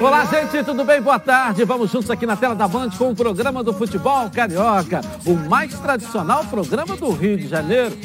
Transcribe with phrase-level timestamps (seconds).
[0.00, 1.00] Olá, gente, tudo bem?
[1.00, 1.64] Boa tarde.
[1.64, 5.72] Vamos juntos aqui na tela da Band com o programa do futebol carioca, o mais
[5.78, 7.96] tradicional programa do Rio de Janeiro.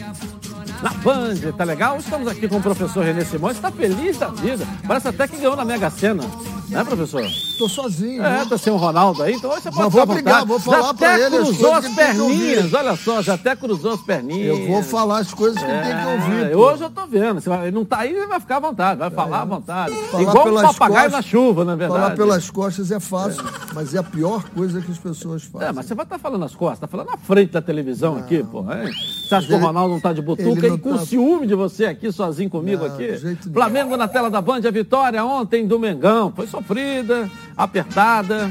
[0.82, 1.98] Na Band, tá legal?
[1.98, 4.66] Estamos aqui com o professor Renê Simões, está feliz da vida.
[4.88, 6.24] Parece até que ganhou na Mega Sena.
[6.70, 7.24] Né, professor?
[7.58, 8.24] Tô sozinho.
[8.24, 8.46] É, né?
[8.48, 10.94] tá sem o Ronaldo aí, então hoje você pode Mas vou brigar, vou falar já
[10.94, 12.76] pra até ele as cruzou as que perninhas, ouvir.
[12.76, 14.58] olha só, já até cruzou as perninhas.
[14.60, 16.46] Eu vou falar as coisas que ele tem que ouvir.
[16.46, 16.58] É, pô.
[16.60, 17.42] hoje eu tô vendo.
[17.42, 19.96] Se ele não tá aí, ele vai ficar à vontade, vai falar à vontade.
[20.12, 22.02] Falar Igual um papagaio costas- na chuva, na verdade.
[22.02, 25.68] Falar pelas costas é fácil, mas é a pior coisa que as pessoas fazem.
[25.68, 28.44] É, mas você vai estar falando nas costas, tá falando na frente da televisão aqui,
[28.44, 28.64] pô.
[28.64, 31.56] Você acha que o Ronaldo não tá de butuca e não com tá- ciúme de
[31.56, 33.10] você aqui, sozinho comigo Não, aqui?
[33.52, 36.32] Flamengo na tela da Band, a vitória ontem do Mengão.
[36.36, 38.50] Foi sofrida, apertada.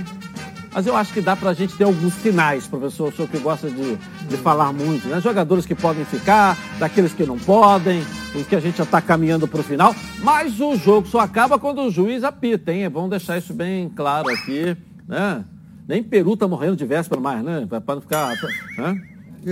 [0.73, 3.71] Mas eu acho que dá pra gente ter alguns sinais, professor, o senhor que gosta
[3.71, 3.97] de,
[4.29, 5.21] de falar muito, né?
[5.21, 8.03] Jogadores que podem ficar, daqueles que não podem,
[8.35, 9.95] os que a gente já tá caminhando pro final.
[10.23, 12.89] Mas o jogo só acaba quando o juiz apita, hein?
[12.89, 14.77] Vamos deixar isso bem claro aqui,
[15.09, 15.45] né?
[15.89, 17.67] Nem Peru tá morrendo de véspera mais, né?
[17.67, 18.29] Pra não ficar.
[18.77, 19.03] né?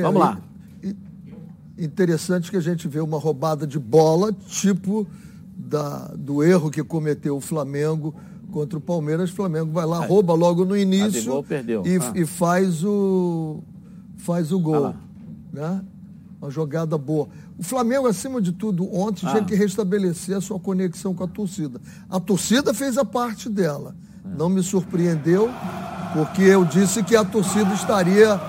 [0.02, 0.38] Vamos lá.
[0.82, 5.06] e- e- Interessante que a gente vê uma roubada de bola, tipo
[5.56, 8.14] da- do erro que cometeu o Flamengo
[8.56, 9.28] contra o Palmeiras.
[9.30, 11.82] O Flamengo vai lá, rouba logo no início Gabigol perdeu.
[11.86, 12.12] E, Ah.
[12.14, 13.62] e faz o
[14.16, 14.80] faz o Ah gol.
[14.80, 14.94] lá.
[15.52, 15.82] né?
[16.40, 17.28] Uma jogada boa.
[17.58, 19.30] O Flamengo, acima de tudo, ontem Ah.
[19.32, 21.78] tinha que restabelecer a sua conexão com a torcida.
[22.08, 23.94] A torcida fez a parte dela.
[24.24, 24.36] É.
[24.38, 25.50] Não me surpreendeu,
[26.14, 28.40] porque eu disse que a torcida estaria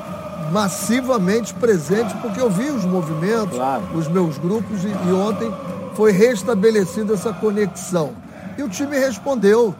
[0.53, 3.83] massivamente presente, porque eu vi os movimentos, Claro.
[3.97, 5.51] os meus grupos, e, e ontem
[5.95, 8.11] foi restabelecida essa conexão.
[8.57, 9.75] E o time respondeu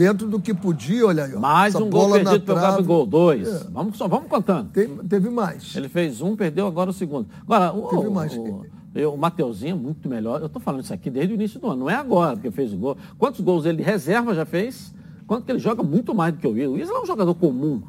[0.00, 1.34] dentro do que podia, olha aí.
[1.34, 2.58] ó, Mais um gol perdido pelo.
[2.58, 3.46] Gabigol, dois.
[3.46, 3.66] É.
[3.70, 4.70] Vamos, só vamos contando.
[4.70, 5.76] Tem- teve mais.
[5.76, 7.28] Ele fez um, perdeu agora o segundo.
[7.42, 8.34] Agora, o, Teve mais.
[8.34, 10.40] o, eu- o Mateuzinho é muito melhor.
[10.40, 11.80] Eu estou falando isso aqui desde o início do ano.
[11.80, 12.96] Não é agora que fez o gol.
[13.18, 14.90] Quantos gols ele de reserva já fez?
[15.26, 16.74] Quanto que ele joga muito mais do que o Isla.
[16.74, 17.82] O Isla é um jogador comum.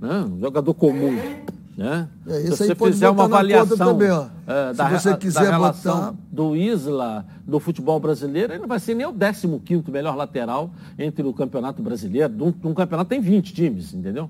[0.00, 0.26] Né?
[0.28, 1.16] Um jogador comum.
[1.76, 2.06] Né?
[2.26, 5.50] É, Se esse aí você fizer uma avaliação também, é, Se da, você da quiser
[5.50, 10.14] relação botar- do Isla do futebol brasileiro, ele não vai ser nem o 15º melhor
[10.14, 12.32] lateral entre o campeonato brasileiro.
[12.32, 14.28] Num, num campeonato tem 20 times, entendeu?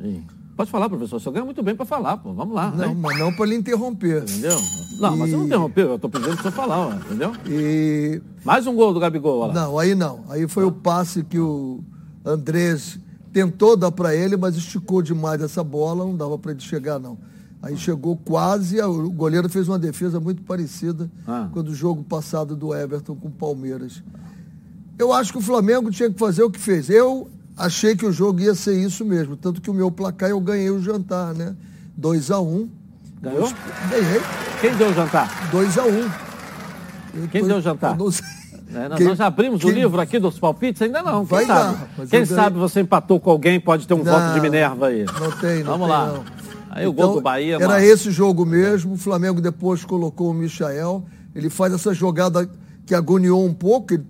[0.00, 0.20] E-
[0.56, 1.20] Pode falar, professor.
[1.20, 2.32] Senhor ganha muito bem para falar, pô.
[2.32, 2.70] Vamos lá.
[2.70, 2.96] Não, né?
[2.98, 4.22] mas não para lhe interromper.
[4.22, 4.56] Entendeu?
[4.98, 7.32] Não, mas você não E- interrompeu, eu estou pedindo para senhor falar, ó, entendeu?
[7.46, 9.66] E Mais um gol do Gabigol, olha lá.
[9.66, 10.20] Não, aí não.
[10.30, 11.80] Aí foi o passe que o
[12.24, 12.98] Andrés
[13.36, 17.18] tentou dar para ele, mas esticou demais essa bola, não dava para ele chegar, não.
[17.62, 21.46] Aí chegou quase, o goleiro fez uma defesa muito parecida Ah.
[21.52, 24.02] com a do jogo passado do Everton com o Palmeiras.
[24.98, 26.88] Eu acho que o Flamengo tinha que fazer o que fez.
[26.88, 30.40] Eu achei que o jogo ia ser isso mesmo, tanto que o meu placar eu
[30.40, 31.54] ganhei o jantar, né?
[31.94, 32.68] 2 a 1 um.
[33.20, 33.52] Ganhou?
[33.90, 34.20] Ganhei,
[34.62, 35.50] Quem deu o jantar?
[35.50, 37.28] 2 a 1 um.
[37.28, 37.90] Quem tô- deu o jantar?
[37.98, 38.24] eu não sei.
[38.74, 40.82] É, nós, Quem- nós já abrimos o quem- livro aqui dos palpites?
[40.82, 41.24] Ainda não.
[41.24, 41.76] Quem Vai sabe?
[41.96, 45.04] dar, Quem sabe você empatou com alguém, pode ter um Não, voto de Minerva aí.
[45.04, 46.06] Não tem, não Vamos tem, lá.
[46.08, 46.24] não.
[46.70, 47.58] Aí o gol Então, do Bahia.
[47.60, 48.94] Era esse jogo mesmo.
[48.94, 51.04] O Flamengo depois colocou o Michael.
[51.34, 52.48] Ele faz essa jogada
[52.84, 54.04] que agoniou um pouco, ele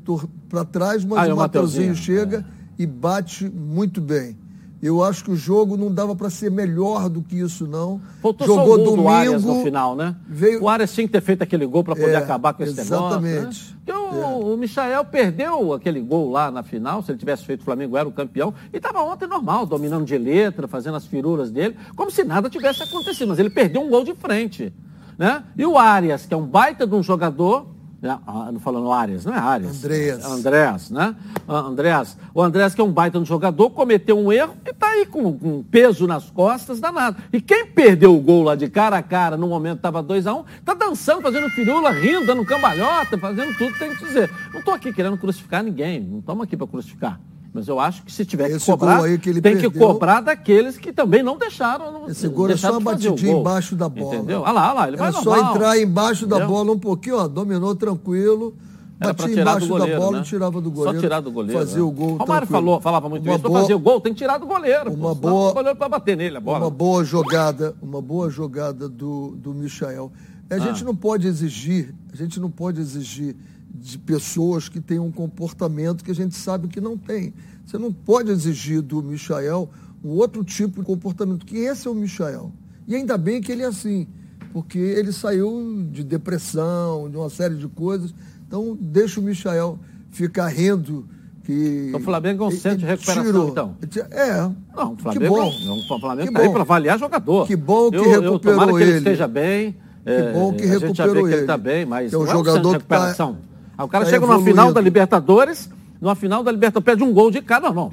[0.49, 2.45] para trás, mas Ah, o o Mateuzinho Mateuzinho, chega
[2.79, 4.37] e bate muito bem.
[4.87, 8.01] Eu acho que o jogo não dava para ser melhor do que isso, não.
[8.23, 9.59] Faltou Jogou só o gol do Arias domingo.
[9.59, 10.15] no final, né?
[10.29, 12.81] veio- O Arias tinha que ter feito aquele gol para poder É, acabar com esse
[12.81, 13.35] exatamente.
[13.37, 13.71] negócio.
[13.71, 13.77] Né?
[13.85, 17.03] Porque o, o Michael perdeu aquele gol lá na final.
[17.03, 18.53] Se ele tivesse feito, o Flamengo era o campeão.
[18.73, 22.83] E estava ontem normal, dominando de letra, fazendo as firuras dele, como se nada tivesse
[22.83, 23.29] acontecido.
[23.29, 24.73] Mas ele perdeu um gol de frente.
[25.19, 25.43] Né?
[25.57, 27.67] E o Arias, que é um baita de um jogador.
[28.01, 28.19] Né?
[28.27, 29.85] Ah, não falando Arias, não é Arias.
[29.85, 30.25] Andreas.
[30.25, 31.17] É Andrés, né?
[31.49, 32.17] Ah, Andrés.
[32.35, 35.37] O Andrés, que é um baita no jogador, cometeu um erro e tá aí com,
[35.39, 37.17] com peso nas costas, danado.
[37.33, 40.75] E quem perdeu o gol lá de cara a cara, no momento estava 2x1, tá
[40.75, 44.31] dançando, fazendo firula, rindo, dando cambalhota, fazendo tudo tem que dizer.
[44.53, 47.21] Não tô aqui querendo crucificar ninguém, não estamos aqui para crucificar.
[47.57, 49.63] Mas eu acho que se tiver Esse que cobrar, gol aí que ele tem que
[49.71, 52.07] perdeu- cobrar daqueles que também não deixaram.
[52.07, 54.17] Esse gol é deixaram só fazer o batidinha embaixo da bola.
[54.17, 54.43] Entendeu?
[54.43, 55.55] Olha lá, olha lá, ele vai Era só normal.
[55.55, 56.55] entrar embaixo da Entendeu?
[56.55, 58.55] bola um pouquinho, ó, dominou tranquilo.
[59.01, 60.23] Era Batia tirar do embaixo goleiro, da bola né?
[60.23, 60.97] e tirava do goleiro.
[60.97, 61.59] Só tirar do goleiro.
[61.59, 61.83] Fazia né?
[61.83, 62.17] o gol.
[62.17, 63.43] Romário falou, falava muito Uma isso.
[63.49, 64.91] Boa- fazer o gol tem que tirar do goleiro.
[64.93, 66.59] Uma pô, boa- goleiro para bater nele a bola.
[66.61, 70.11] Uma boa jogada, uma boa jogada do, do Michael.
[70.49, 70.87] A gente Ah.
[70.87, 73.37] não pode exigir, a gente não pode exigir
[73.81, 77.33] de pessoas que tenham um comportamento que a gente sabe que não tem.
[77.65, 79.69] Você não pode exigir do Michael
[80.05, 82.53] um outro tipo de comportamento, que esse é o Michael.
[82.87, 84.07] E ainda bem que ele é assim,
[84.53, 88.15] porque ele saiu de depressão, de uma série de coisas.
[88.47, 89.79] Então, deixa o Michael
[90.11, 91.07] ficar rindo
[91.43, 91.87] que...
[91.89, 93.49] Então, o Flamengo é um ele- centro de ele recuperação, tirou.
[93.49, 93.77] então.
[94.11, 94.37] É.
[94.77, 95.41] Não, o que Flamengo, bom.
[95.43, 96.53] é um- o Flamengo Que tá aí bom.
[96.53, 97.47] para avaliar jogador.
[97.47, 98.99] Que bom que eu, eu, recuperou tomara que ele ele.
[98.99, 99.73] esteja bem.
[100.05, 101.41] Que bom que a gente já vê recuperou que ele ele.
[101.43, 103.39] está bem, mas Que é um é um jogador de que tá- recuperação.
[103.77, 105.69] Aí o cara tá chega numa final da Libertadores
[106.01, 107.91] numa final da Libertadores, perde um gol de cada, não.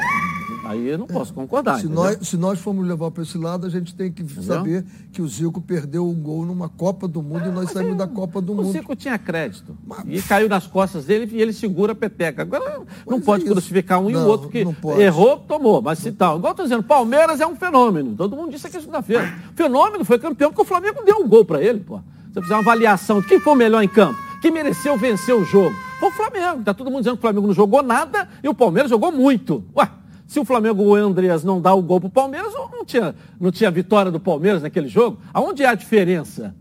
[0.66, 1.36] Aí eu não posso é.
[1.36, 1.80] concordar.
[1.80, 4.44] Se nós, se nós formos levar para esse lado, a gente tem que entendeu?
[4.44, 8.08] saber que o Zico perdeu um gol numa Copa do Mundo e nós saímos da
[8.08, 8.70] Copa do o Mundo.
[8.70, 9.78] O Zico tinha crédito.
[9.86, 10.06] Mas...
[10.08, 12.42] E caiu nas costas dele e ele segura a peteca.
[12.44, 14.66] Agora não pode é crucificar um não, e o outro que
[14.98, 15.82] errou, tomou.
[15.82, 16.38] Mas se tal.
[16.38, 18.16] Igual eu estou dizendo, Palmeiras é um fenômeno.
[18.16, 19.34] Todo mundo disse aqui segunda-feira.
[19.56, 22.00] Fenômeno foi campeão porque o Flamengo deu um gol para ele, pô.
[22.34, 25.46] Você fizer uma avaliação de quem foi o melhor em campo, quem mereceu vencer o
[25.46, 25.74] jogo.
[26.02, 26.60] Foi o Flamengo.
[26.60, 29.64] Está todo mundo dizendo que o Flamengo não jogou nada e o Palmeiras jogou muito.
[29.74, 29.90] Ué,
[30.28, 33.52] se o Flamengo, o Andreas, não dá o gol para o Palmeiras, não tinha, não
[33.52, 35.22] tinha vitória do Palmeiras naquele jogo?
[35.34, 36.54] Aonde há a diferença?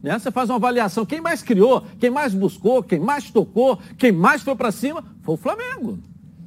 [0.00, 0.16] Né?
[0.16, 1.04] Você faz uma avaliação.
[1.04, 5.34] Quem mais criou, quem mais buscou, quem mais tocou, quem mais foi para cima, foi
[5.34, 5.98] o Flamengo.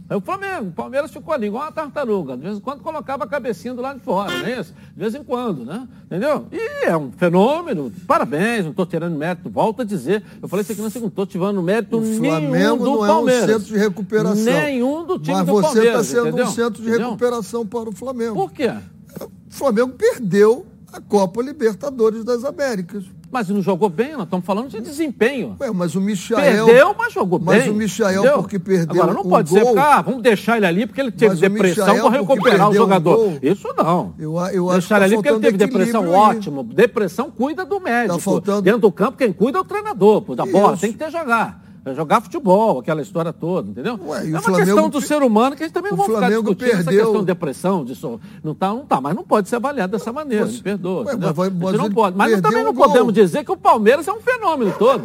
[0.10, 2.38] Aí o Flamengo, o Palmeiras ficou ali igual uma tartaruga.
[2.38, 4.74] De vez em quando colocava a cabecinha do lado de fora, não é isso?
[4.94, 5.86] De vez em quando, né?
[6.06, 6.46] Entendeu?
[6.52, 7.92] E é um fenômeno.
[8.08, 9.50] Parabéns, não estou tirando mérito.
[9.50, 10.24] Volto a dizer.
[10.42, 13.50] Eu falei isso aqui na segunda, não estou tirando mérito o nenhum do não Palmeiras.
[13.50, 14.44] é um centro de recuperação.
[14.44, 15.76] Nenhum do time Mas do Palmeiras.
[15.76, 16.46] Mas você está sendo entendeu?
[16.46, 17.08] um centro de entendeu?
[17.08, 18.36] recuperação para o Flamengo.
[18.36, 18.72] Por quê?
[19.20, 23.04] O Flamengo perdeu a Copa Libertadores das Américas.
[23.30, 25.56] Mas não jogou bem, nós estamos falando de desempenho.
[25.60, 26.66] Ué, mas o Michael.
[26.66, 27.68] Perdeu, mas jogou mas bem.
[27.68, 28.42] Mas o Michael, entendeu?
[28.42, 29.02] porque perdeu.
[29.02, 32.00] Agora, não um pode gol, ser, ah, vamos deixar ele ali porque ele teve depressão
[32.00, 33.18] para recuperar o jogador.
[33.20, 34.14] Um Isso não.
[34.18, 36.10] Eu, eu deixar ele tá ali porque ele teve depressão, aí.
[36.10, 36.64] ótimo.
[36.64, 38.16] Depressão cuida do médico.
[38.16, 38.62] Tá faltando...
[38.62, 40.54] Dentro do campo, quem cuida é o treinador, da Isso.
[40.54, 41.67] bola, tem que ter jogar.
[41.88, 44.00] É jogar futebol, aquela história toda, entendeu?
[44.08, 46.30] Ué, é uma Flamengo, questão do ser humano que a gente também não vai ficar
[46.30, 46.80] discutindo perdeu...
[46.80, 48.20] essa questão de depressão, disso.
[48.44, 51.06] Não tá, não tá, mas não pode ser avaliado dessa maneira, me perdoa.
[51.06, 52.18] Ué, mas, vai, mas não pode.
[52.18, 55.04] Mas também não podemos dizer que o Palmeiras é um fenômeno todo.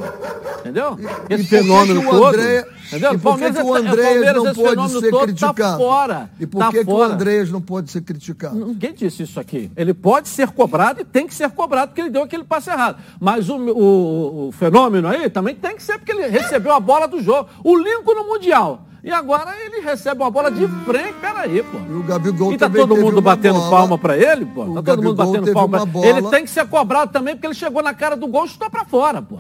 [0.61, 0.97] Entendeu?
[1.29, 2.27] E, esse e fenômeno todo.
[2.27, 3.15] André, entendeu?
[3.15, 5.55] E por que, que o André não pode ser tá criticado?
[5.55, 6.31] Tá fora.
[6.39, 8.55] E por que, tá que o Andrés não pode ser criticado?
[8.55, 9.71] Ninguém disse isso aqui.
[9.77, 12.99] Ele pode ser cobrado e tem que ser cobrado porque ele deu aquele passe errado.
[13.21, 17.07] Mas o, o, o fenômeno aí também tem que ser porque ele recebeu a bola
[17.07, 17.49] do jogo.
[17.65, 18.87] O Lincoln no Mundial.
[19.05, 21.77] E agora ele recebe uma bola de frente, peraí, pô.
[21.77, 23.71] E o Gabigol E tá todo mundo batendo bola.
[23.71, 24.63] palma pra ele, pô.
[24.63, 25.81] O tá todo mundo batendo palma.
[26.05, 28.71] Ele tem que ser cobrado também, porque ele chegou na cara do gol e chutou
[28.71, 29.39] pra fora, pô.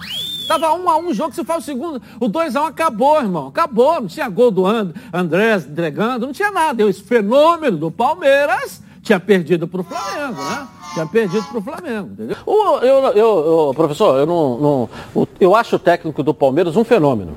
[0.48, 3.20] Tava um a um jogo, se faz o segundo, o 2 a 1 um acabou,
[3.20, 3.46] irmão.
[3.46, 4.00] Acabou.
[4.00, 6.82] Não tinha gol do And, Andrés entregando, não tinha nada.
[6.82, 10.66] Esse fenômeno do Palmeiras tinha perdido pro Flamengo, né?
[10.92, 12.36] Tinha perdido para o Flamengo, entendeu?
[12.44, 16.84] O, eu, eu, eu, professor, eu não, não, eu acho o técnico do Palmeiras um
[16.84, 17.36] fenômeno.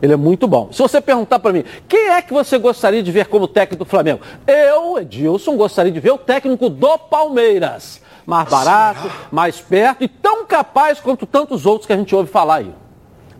[0.00, 0.68] Ele é muito bom.
[0.72, 3.88] Se você perguntar para mim, quem é que você gostaria de ver como técnico do
[3.88, 4.20] Flamengo?
[4.46, 8.00] Eu, Edilson, gostaria de ver o técnico do Palmeiras.
[8.26, 12.56] Mais barato, mais perto e tão capaz quanto tantos outros que a gente ouve falar
[12.56, 12.74] aí.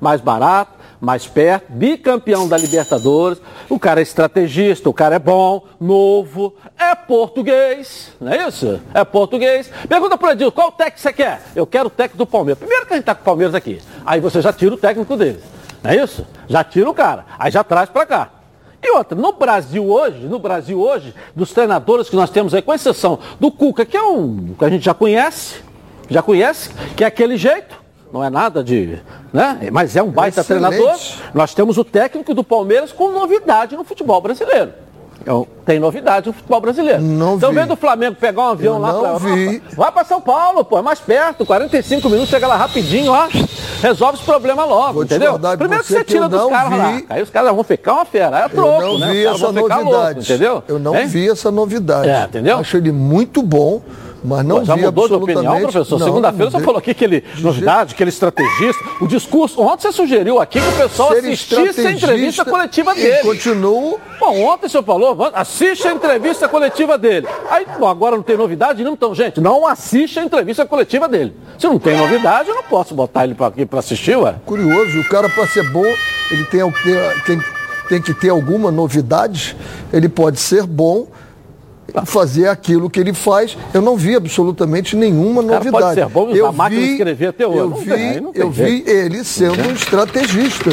[0.01, 3.43] Mais barato, mais perto, bicampeão da Libertadores.
[3.69, 8.81] O cara é estrategista, o cara é bom, novo, é português, não é isso?
[8.95, 9.69] É português.
[9.89, 11.43] Pergunta para o Edilson, qual técnico você quer?
[11.57, 12.61] Eu quero o técnico do Palmeiras.
[12.61, 13.81] Primeiro que a gente está com o Palmeiras aqui.
[14.07, 15.41] Aí você já tira o técnico dele.
[15.83, 16.25] Não é isso?
[16.47, 18.31] Já tira o cara, aí já traz para cá.
[18.81, 22.73] E outra, no Brasil hoje, no Brasil hoje, dos treinadores que nós temos aí, com
[22.73, 25.57] exceção do Cuca, que é um que a gente já conhece,
[26.09, 27.82] já conhece, que é aquele jeito,
[28.13, 28.99] não é nada de.
[29.33, 29.69] Né?
[29.73, 30.77] Mas é um baita Excelente.
[30.77, 31.01] treinador.
[31.33, 34.73] Nós temos o técnico do Palmeiras com novidade no futebol brasileiro.
[35.23, 37.01] Então, tem novidade no futebol brasileiro.
[37.01, 37.55] Não então, vi.
[37.55, 39.63] vendo o Flamengo pegar um avião Eu lá para vi.
[39.77, 43.29] vai para São Paulo, pô, é mais perto, 45 minutos, chega lá rapidinho, ó,
[43.81, 45.39] resolve os problemas logo, Vou entendeu?
[45.57, 47.01] Primeiro que você tira dos caras lá.
[47.09, 49.13] Aí os caras vão ficar uma fera, é troco, Eu não né?
[49.13, 49.85] vi essa novidade.
[49.85, 50.65] Louco, entendeu?
[50.67, 51.07] Eu não hein?
[51.07, 52.09] vi essa novidade.
[52.09, 52.59] É, entendeu?
[52.59, 53.81] Acho ele muito bom.
[54.25, 55.99] Mas não Pô, já mudou de opinião, professor?
[55.99, 58.83] Segunda-feira você falou aqui que ele, novidade, que ele estrategista.
[59.01, 63.23] O discurso, ontem você sugeriu aqui que o pessoal Ser assistisse a entrevista coletiva dele.
[63.23, 63.99] Continuo.
[64.21, 67.27] Bom, ontem o senhor falou, assiste a entrevista coletiva dele.
[67.51, 71.35] Aí, bom, agora não tem novidade, não então, gente, não assiste a entrevista coletiva dele.
[71.59, 74.37] Se não tem novidade, eu não posso botar ele pra, aqui para assistir, ué.
[74.47, 75.85] Curioso, o cara para ser bom,
[76.31, 76.61] ele tem,
[77.27, 77.43] tem,
[77.89, 79.57] tem que ter alguma novidade,
[79.93, 81.09] ele pode ser bom
[82.05, 83.57] fazer aquilo que ele faz.
[83.73, 85.71] Eu não vi absolutamente nenhuma novidade.
[85.71, 87.59] Pode ser bom eu vi, de escrever até hoje.
[87.59, 90.71] Eu vi, tem, eu vi ele sendo um estrategista.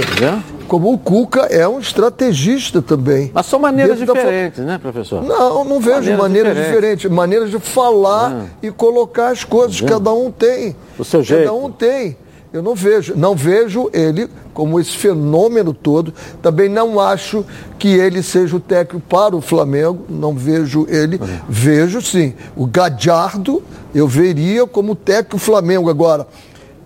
[0.68, 3.32] Como o Cuca é um estrategista também.
[3.34, 4.74] Mas são maneiras diferentes, da...
[4.74, 5.24] né, professor?
[5.24, 6.76] Não, não vejo maneiras, maneiras diferentes.
[6.76, 7.12] diferentes.
[7.12, 8.46] Maneiras de falar ah.
[8.62, 9.82] e colocar as coisas.
[9.82, 10.76] Cada um tem.
[10.98, 11.46] O seu jeito.
[11.46, 12.16] Cada um tem.
[12.52, 16.12] Eu não vejo, não vejo ele como esse fenômeno todo.
[16.42, 17.46] Também não acho
[17.78, 20.06] que ele seja o técnico para o Flamengo.
[20.10, 21.18] Não vejo ele.
[21.18, 21.42] É.
[21.48, 22.34] Vejo sim.
[22.56, 23.62] O Gadiardo
[23.94, 26.28] eu veria como técnico Flamengo agora.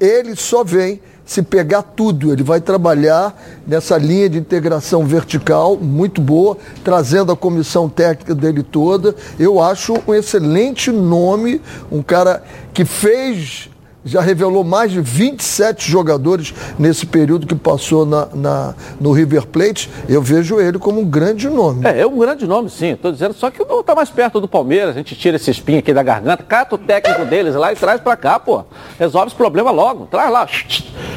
[0.01, 2.33] Ele só vem se pegar tudo.
[2.33, 8.63] Ele vai trabalhar nessa linha de integração vertical muito boa, trazendo a comissão técnica dele
[8.63, 9.15] toda.
[9.39, 12.43] Eu acho um excelente nome, um cara
[12.73, 13.69] que fez
[14.05, 19.89] já revelou mais de 27 jogadores nesse período que passou na, na, no River Plate.
[20.09, 21.85] Eu vejo ele como um grande nome.
[21.85, 22.91] É, é um grande nome, sim.
[22.91, 24.89] Estou dizendo, só que está mais perto do Palmeiras.
[24.89, 28.01] A gente tira esse espinho aqui da garganta, cata o técnico deles lá e traz
[28.01, 28.63] para cá, pô.
[28.99, 30.05] Resolve esse problema logo.
[30.07, 30.47] Traz lá.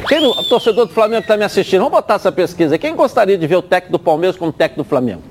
[0.08, 2.78] Quem, o torcedor do Flamengo está me assistindo, vamos botar essa pesquisa.
[2.78, 5.22] Quem gostaria de ver o técnico do Palmeiras como técnico do Flamengo?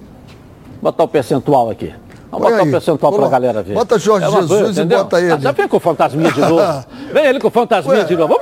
[0.82, 1.94] Vou botar o percentual aqui.
[2.40, 3.74] Vamos botar o um percentual para a galera ver.
[3.74, 5.32] Bota Jorge é Jesus boa, e bota ele.
[5.32, 6.86] Ah, já vem com o fantasminha de novo.
[7.14, 8.36] vem ele com o fantasminha de novo.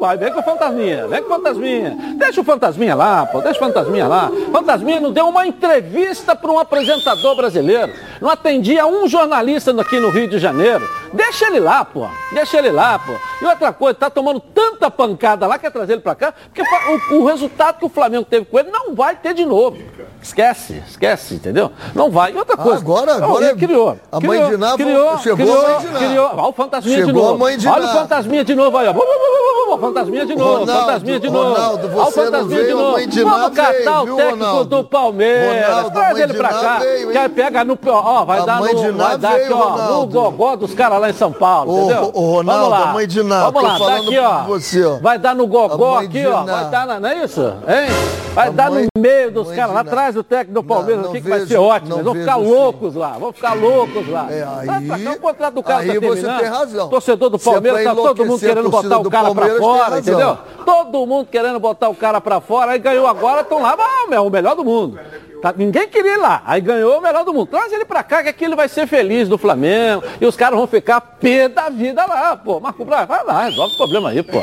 [0.00, 1.96] Vai, vem com o fantasminha, vem com o fantasminha.
[2.16, 4.30] Deixa o fantasminha lá, pô, deixa o fantasminha lá.
[4.50, 7.92] Fantasminha não deu uma entrevista para um apresentador brasileiro.
[8.18, 10.88] Não atendia um jornalista aqui no Rio de Janeiro.
[11.12, 12.06] Deixa ele lá, pô.
[12.32, 13.12] Deixa ele lá, pô.
[13.42, 17.16] E outra coisa, tá tomando tanta pancada lá, quer trazer ele para cá, porque o,
[17.16, 19.76] o resultado que o Flamengo teve com ele não vai ter de novo.
[20.22, 21.72] Esquece, esquece, entendeu?
[21.94, 22.32] Não vai.
[22.32, 22.78] E outra coisa.
[22.78, 23.50] Ah, agora, agora.
[23.50, 23.98] Ele criou.
[24.12, 25.98] A mãe de Ná criou, chegou criou, a mãe de Ná.
[25.98, 26.30] Criou.
[26.32, 27.44] Olha o fantasminha chegou de novo.
[27.70, 29.89] Olha o fantasminha de novo aí, ó.
[29.90, 31.52] Fantasminha de novo, Ronaldo, fantasminha de novo.
[31.52, 33.30] Ronaldo, você Olha o fantasminha de novo.
[33.30, 34.64] Vamos catar veio, o técnico Ronaldo?
[34.64, 35.66] do Palmeiras.
[35.66, 36.78] Ronaldo, Traz ele pra cá.
[36.78, 37.78] Veio, que pega no.
[37.86, 38.92] Ó, vai a dar no.
[38.96, 42.10] Vai dar aqui, ó, no gogó dos caras lá em São Paulo, entendeu?
[42.14, 43.50] Ô, Ronaldo, a mãe de Ná.
[43.50, 44.98] Vamos lá, tá aqui, ó.
[45.00, 46.44] Vai dar no gogó aqui, ó.
[46.44, 47.40] Vai dar, não é isso?
[47.40, 48.20] Hein?
[48.34, 51.06] Vai dar no meio dos caras lá atrás do técnico do Palmeiras.
[51.06, 51.94] Aqui que vai ser ótimo.
[51.96, 54.26] Eles vão ficar loucos lá, vão ficar loucos lá.
[54.30, 54.46] É,
[54.92, 56.88] aí, o contrato do cara aí tá você tem razão.
[56.88, 60.38] Torcedor do é Palmeiras, tá todo mundo querendo botar o cara pra fora, entendeu?
[60.64, 64.20] Todo mundo querendo botar o cara pra fora, aí ganhou agora, estão lá, ah, é
[64.20, 64.98] o melhor do mundo.
[65.40, 67.46] Tá, ninguém queria ir lá, aí ganhou o melhor do mundo.
[67.46, 70.58] Traz ele pra cá que aqui ele vai ser feliz do Flamengo e os caras
[70.58, 72.60] vão ficar pé da vida lá, pô.
[72.60, 74.38] Marco Braz, vai lá, resolve o problema aí, pô.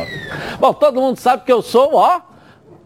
[0.59, 2.19] Bom, todo mundo sabe que eu sou, ó,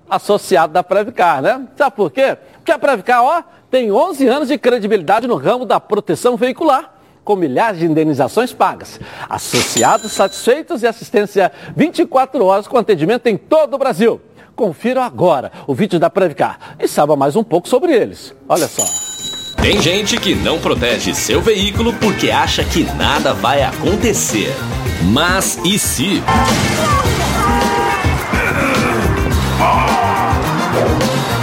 [0.09, 1.65] associado da Previcar, né?
[1.77, 2.37] Sabe por quê?
[2.57, 6.93] Porque a Previcar, ó, tem 11 anos de credibilidade no ramo da proteção veicular,
[7.23, 8.99] com milhares de indenizações pagas.
[9.29, 14.21] Associados satisfeitos e assistência 24 horas com atendimento em todo o Brasil.
[14.55, 18.33] Confira agora o vídeo da Previcar e saiba mais um pouco sobre eles.
[18.47, 18.83] Olha só.
[19.61, 24.53] Tem gente que não protege seu veículo porque acha que nada vai acontecer.
[25.11, 26.21] Mas e se?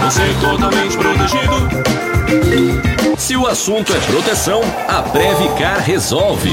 [0.03, 2.88] Você é totalmente protegido.
[3.19, 6.51] Se o assunto é proteção, a Previcar resolve.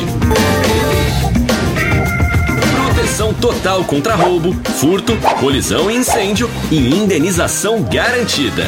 [2.74, 8.64] Proteção total contra roubo, furto, colisão e incêndio e indenização garantida.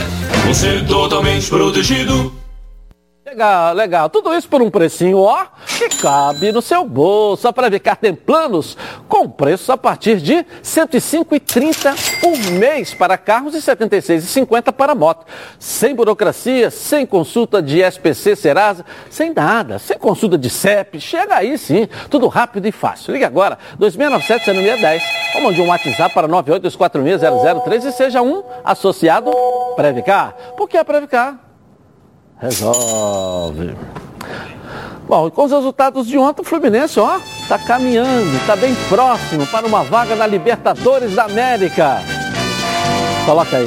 [0.47, 2.38] Você totalmente protegido.
[3.29, 4.09] Legal, legal.
[4.09, 7.47] Tudo isso por um precinho, ó, que cabe no seu bolso.
[7.47, 8.75] A Previcar tem planos
[9.07, 14.95] com preços a partir de R$ 105,30 por mês para carros e R$ 76,50 para
[14.95, 15.27] moto.
[15.59, 20.99] Sem burocracia, sem consulta de SPC Serasa, sem nada, sem consulta de CEP.
[20.99, 23.13] Chega aí sim, tudo rápido e fácil.
[23.13, 25.03] Ligue agora, 2697-0610
[25.35, 29.31] ou mande um WhatsApp para 982460013 e seja um associado
[29.77, 30.35] Previcar.
[30.57, 31.48] Porque a Previcar
[32.41, 33.75] resolve.
[35.09, 37.19] Bom, com os resultados de ontem, o Fluminense, ó,
[37.49, 42.03] tá caminhando, tá bem próximo para uma vaga na Libertadores da América.
[43.25, 43.67] Coloca aí.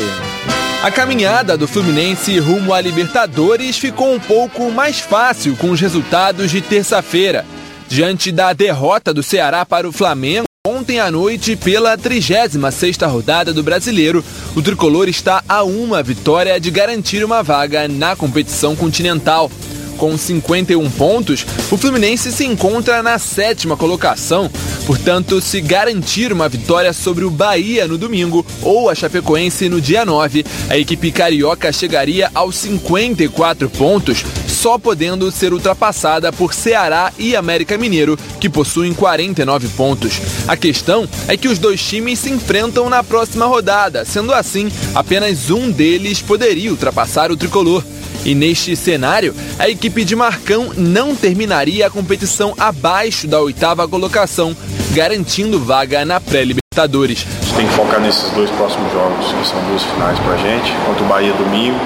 [0.83, 6.49] A caminhada do Fluminense rumo à Libertadores ficou um pouco mais fácil com os resultados
[6.49, 7.45] de terça-feira.
[7.87, 13.63] Diante da derrota do Ceará para o Flamengo, Ontem à noite, pela 36ª rodada do
[13.63, 14.23] Brasileiro,
[14.55, 19.49] o tricolor está a uma vitória de garantir uma vaga na competição continental.
[19.97, 24.49] Com 51 pontos, o Fluminense se encontra na sétima colocação.
[24.85, 30.03] Portanto, se garantir uma vitória sobre o Bahia no domingo ou a Chapecoense no dia
[30.03, 37.35] 9, a equipe carioca chegaria aos 54 pontos, só podendo ser ultrapassada por Ceará e
[37.35, 40.19] América Mineiro, que possuem 49 pontos.
[40.47, 45.49] A questão é que os dois times se enfrentam na próxima rodada, sendo assim, apenas
[45.49, 47.83] um deles poderia ultrapassar o tricolor.
[48.23, 54.55] E neste cenário, a equipe de Marcão não terminaria a competição abaixo da oitava colocação,
[54.93, 57.25] garantindo vaga na pré-Libertadores.
[57.25, 60.71] A gente tem que focar nesses dois próximos jogos, que são duas finais pra gente,
[60.85, 61.79] contra o Bahia domingo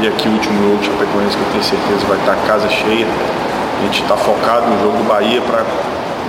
[0.00, 3.06] e aqui o último jogo de Chapecoense que eu tenho certeza vai estar casa cheia.
[3.06, 5.64] A gente está focado no jogo do Bahia para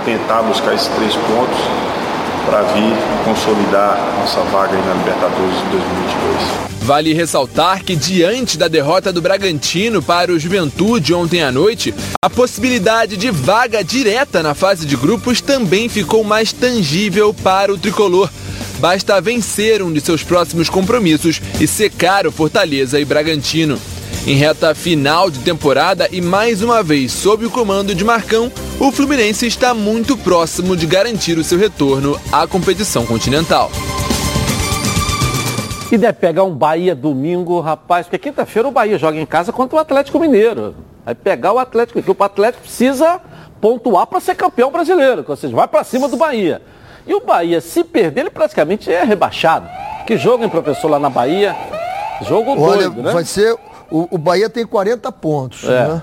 [0.04, 1.58] tentar buscar esses três pontos
[2.46, 2.92] para vir
[3.24, 6.70] consolidar nossa vaga na Libertadores de 2022.
[6.82, 12.30] Vale ressaltar que, diante da derrota do Bragantino para o Juventude ontem à noite, a
[12.30, 18.30] possibilidade de vaga direta na fase de grupos também ficou mais tangível para o tricolor.
[18.78, 23.78] Basta vencer um de seus próximos compromissos e secar o Fortaleza e Bragantino.
[24.26, 28.92] Em reta final de temporada e mais uma vez sob o comando de Marcão, o
[28.92, 33.70] Fluminense está muito próximo de garantir o seu retorno à competição continental.
[35.90, 39.76] E deve pegar um Bahia domingo, rapaz, porque quinta-feira o Bahia joga em casa contra
[39.76, 40.74] o Atlético Mineiro.
[41.04, 43.20] Vai pegar o Atlético, porque o Atlético precisa
[43.58, 46.60] pontuar para ser campeão brasileiro, ou seja, vai para cima do Bahia.
[47.06, 49.66] E o Bahia, se perder, ele praticamente é rebaixado.
[50.06, 51.56] Que jogo, hein, professor, lá na Bahia?
[52.28, 53.12] Jogo Olha, doido, né?
[53.12, 53.56] vai ser.
[53.90, 55.88] O, o Bahia tem 40 pontos, É.
[55.88, 56.02] né?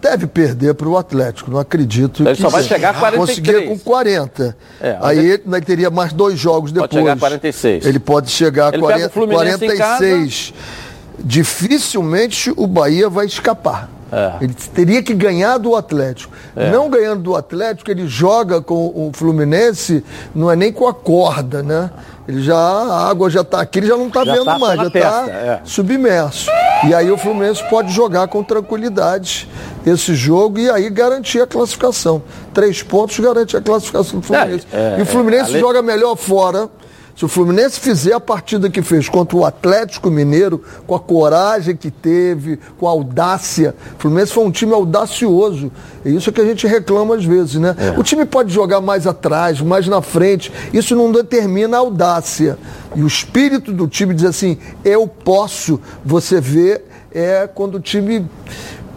[0.00, 2.24] Deve perder para o Atlético, não acredito.
[2.24, 3.38] Ele que só vai chegar a 43.
[3.38, 4.56] Conseguir com 40.
[4.80, 7.00] É, Aí ele teria mais dois jogos Pode depois.
[7.02, 7.86] chegar a 46.
[7.86, 10.54] Ele pode chegar a Ele pega 40, o Fluminense em 46.
[11.20, 13.88] Dificilmente o Bahia vai escapar.
[14.10, 14.32] É.
[14.44, 16.34] Ele teria que ganhar do Atlético.
[16.70, 21.62] Não ganhando do Atlético, ele joga com o Fluminense, não é nem com a corda,
[21.62, 21.88] né?
[22.26, 24.90] Ele já, a água já está aqui, ele já não está vendo tá mais, já
[24.90, 25.60] testa, está é.
[25.64, 26.50] submerso.
[26.86, 29.48] E aí o Fluminense pode jogar com tranquilidade
[29.84, 32.22] esse jogo e aí garantir a classificação.
[32.54, 34.66] Três pontos garante a classificação do Fluminense.
[34.72, 36.68] É, é, e o Fluminense é, ale- joga melhor fora.
[37.14, 41.76] Se o Fluminense fizer a partida que fez contra o Atlético Mineiro, com a coragem
[41.76, 43.74] que teve, com a audácia.
[43.96, 45.70] O Fluminense foi um time audacioso.
[46.04, 47.76] É isso que a gente reclama às vezes, né?
[47.78, 47.98] É.
[47.98, 50.50] O time pode jogar mais atrás, mais na frente.
[50.72, 52.58] Isso não determina a audácia.
[52.96, 55.78] E o espírito do time diz assim: eu posso.
[56.04, 56.80] Você vê
[57.14, 58.26] é quando o time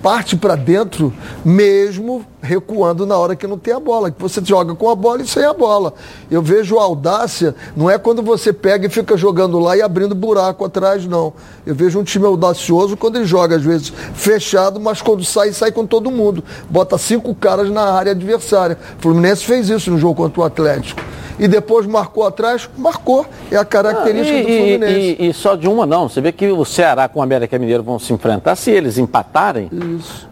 [0.01, 1.11] parte para dentro,
[1.43, 5.21] mesmo recuando na hora que não tem a bola, que você joga com a bola
[5.21, 5.93] e sem a bola.
[6.29, 10.13] Eu vejo a audácia, não é quando você pega e fica jogando lá e abrindo
[10.15, 11.33] buraco atrás, não.
[11.65, 15.71] Eu vejo um time audacioso quando ele joga, às vezes, fechado, mas quando sai, sai
[15.71, 16.43] com todo mundo.
[16.69, 18.77] Bota cinco caras na área adversária.
[18.97, 21.01] O Fluminense fez isso no jogo contra o Atlético.
[21.37, 23.25] E depois marcou atrás, marcou.
[23.51, 24.93] É a característica Ah, do e, Fluminense.
[25.19, 26.07] e- e- e só de uma não.
[26.07, 28.55] Você vê que o Ceará com o América Mineiro vão se enfrentar.
[28.55, 29.69] Se eles empatarem,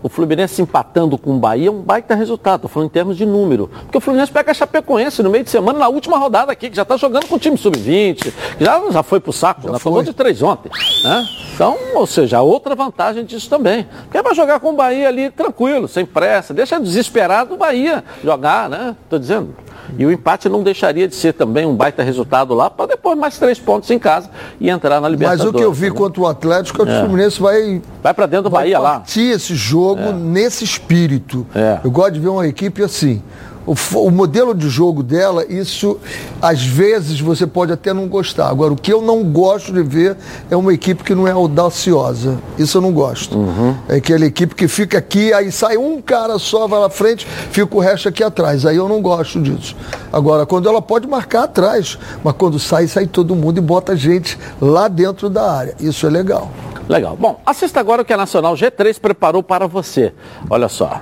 [0.01, 2.55] o Fluminense empatando com o Bahia é um baita resultado.
[2.57, 3.69] Estou falando em termos de número.
[3.83, 6.75] Porque o Fluminense pega a Chapecoense no meio de semana, na última rodada aqui, que
[6.75, 10.03] já está jogando com o time sub-20, que já, já foi pro saco, já, tomou
[10.03, 10.69] de três ontem.
[11.03, 11.25] Né?
[11.55, 13.87] Então, ou seja, outra vantagem disso também.
[14.03, 16.53] Porque é para jogar com o Bahia ali tranquilo, sem pressa.
[16.53, 18.95] Deixa desesperado o Bahia jogar, né?
[19.03, 19.55] Estou dizendo.
[19.97, 23.37] E o empate não deixaria de ser também um baita resultado lá, para depois mais
[23.37, 25.53] três pontos em casa e entrar na Mas Libertadores.
[25.53, 25.95] o que eu vi né?
[25.95, 28.91] contra o Atlético é que o Fluminense vai Vai para dentro do vai Bahia lá.
[28.99, 31.45] partir esse jogo nesse espírito.
[31.53, 31.79] É.
[31.83, 33.21] Eu gosto de ver uma equipe assim.
[33.65, 35.97] O, o modelo de jogo dela, isso
[36.41, 38.49] às vezes você pode até não gostar.
[38.49, 40.17] Agora, o que eu não gosto de ver
[40.51, 42.37] é uma equipe que não é audaciosa.
[42.57, 43.37] Isso eu não gosto.
[43.37, 43.75] Uhum.
[43.87, 47.75] É aquela equipe que fica aqui, aí sai um cara só, vai lá frente, fica
[47.75, 48.65] o resto aqui atrás.
[48.65, 49.75] Aí eu não gosto disso.
[50.11, 54.37] Agora, quando ela pode marcar atrás, mas quando sai, sai todo mundo e bota gente
[54.61, 55.75] lá dentro da área.
[55.79, 56.51] Isso é legal.
[56.89, 57.15] Legal.
[57.15, 60.13] Bom, assista agora o que a Nacional G3 preparou para você.
[60.49, 61.01] Olha só.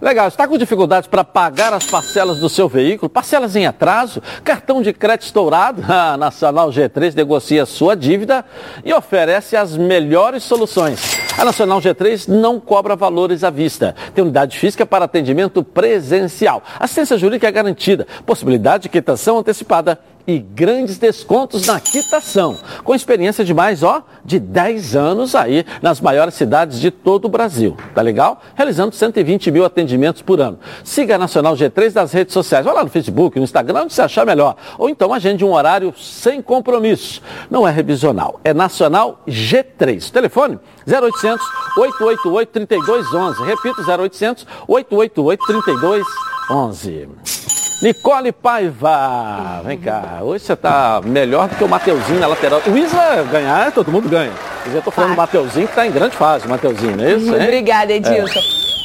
[0.00, 3.10] Legal, está com dificuldades para pagar as parcelas do seu veículo?
[3.10, 4.22] Parcelas em atraso?
[4.42, 5.82] Cartão de crédito estourado?
[5.86, 8.42] A Nacional G3 negocia sua dívida
[8.82, 11.20] e oferece as melhores soluções.
[11.36, 13.94] A Nacional G3 não cobra valores à vista.
[14.14, 16.62] Tem unidade física para atendimento presencial.
[16.78, 18.06] Assistência jurídica é garantida.
[18.24, 19.98] Possibilidade de quitação antecipada
[20.34, 22.56] e grandes descontos na quitação.
[22.84, 27.28] Com experiência de mais, ó, de 10 anos aí nas maiores cidades de todo o
[27.28, 27.76] Brasil.
[27.94, 28.40] Tá legal?
[28.54, 30.58] Realizando 120 mil atendimentos por ano.
[30.84, 32.64] Siga a Nacional G3 nas redes sociais.
[32.64, 34.56] Vai lá no Facebook, no Instagram, onde você achar melhor.
[34.78, 37.20] Ou então agende um horário sem compromisso.
[37.50, 40.10] Não é revisional, é Nacional G3.
[40.10, 41.44] Telefone 0800
[41.76, 43.44] 888 3211.
[43.44, 47.59] Repito, 0800 888 3211.
[47.82, 50.18] Nicole Paiva, vem cá.
[50.20, 52.60] Hoje você tá melhor do que o Mateuzinho na lateral.
[52.66, 54.32] O Isa ganhar, todo mundo ganha.
[54.66, 57.34] Mas eu tô falando do Mateuzinho que tá em grande fase, Mateuzinho, não é isso?
[57.34, 57.42] hein?
[57.42, 58.40] Obrigada, Edilson.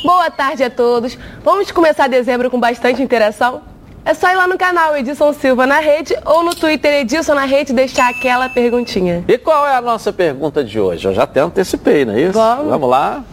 [0.06, 1.18] Boa tarde a todos.
[1.44, 3.64] Vamos começar dezembro com bastante interação?
[4.06, 7.44] É só ir lá no canal Edilson Silva na rede ou no Twitter Edilson na
[7.44, 9.26] rede deixar aquela perguntinha.
[9.28, 11.06] E qual é a nossa pergunta de hoje?
[11.06, 12.34] Eu já até antecipei, não é isso?
[12.34, 12.90] Vamos.
[12.90, 13.24] lá.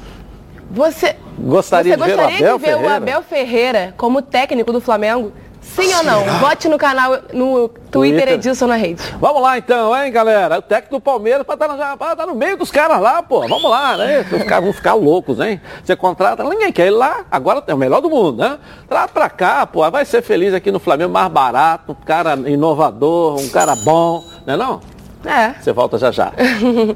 [0.70, 4.72] Você Gostaria você de ver o gostaria Abel de ver o Abel Ferreira como técnico
[4.72, 5.30] do Flamengo?
[5.74, 6.24] Sim ou não?
[6.38, 8.28] Vote no canal, no Twitter, Twitter.
[8.34, 9.02] Edilson na rede.
[9.18, 10.58] Vamos lá então, hein, galera?
[10.58, 13.40] O técnico do Palmeiras para estar, tá, tá no meio dos caras lá, pô.
[13.40, 14.20] Vamos lá, né?
[14.20, 15.60] Os caras vão ficar loucos, hein?
[15.82, 18.58] Você contrata, ninguém quer ir lá, agora é o melhor do mundo, né?
[18.88, 23.40] Traz pra cá, pô, vai ser feliz aqui no Flamengo, mais barato, um cara inovador,
[23.40, 24.80] um cara bom, né não?
[25.24, 25.54] É.
[25.60, 26.32] Você volta já já.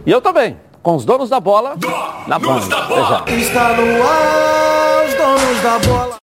[0.05, 1.77] e eu também, com os donos da bola
[2.27, 2.77] na banda.
[2.77, 3.25] Até já.
[3.39, 6.26] Está no ar, os donos da bola.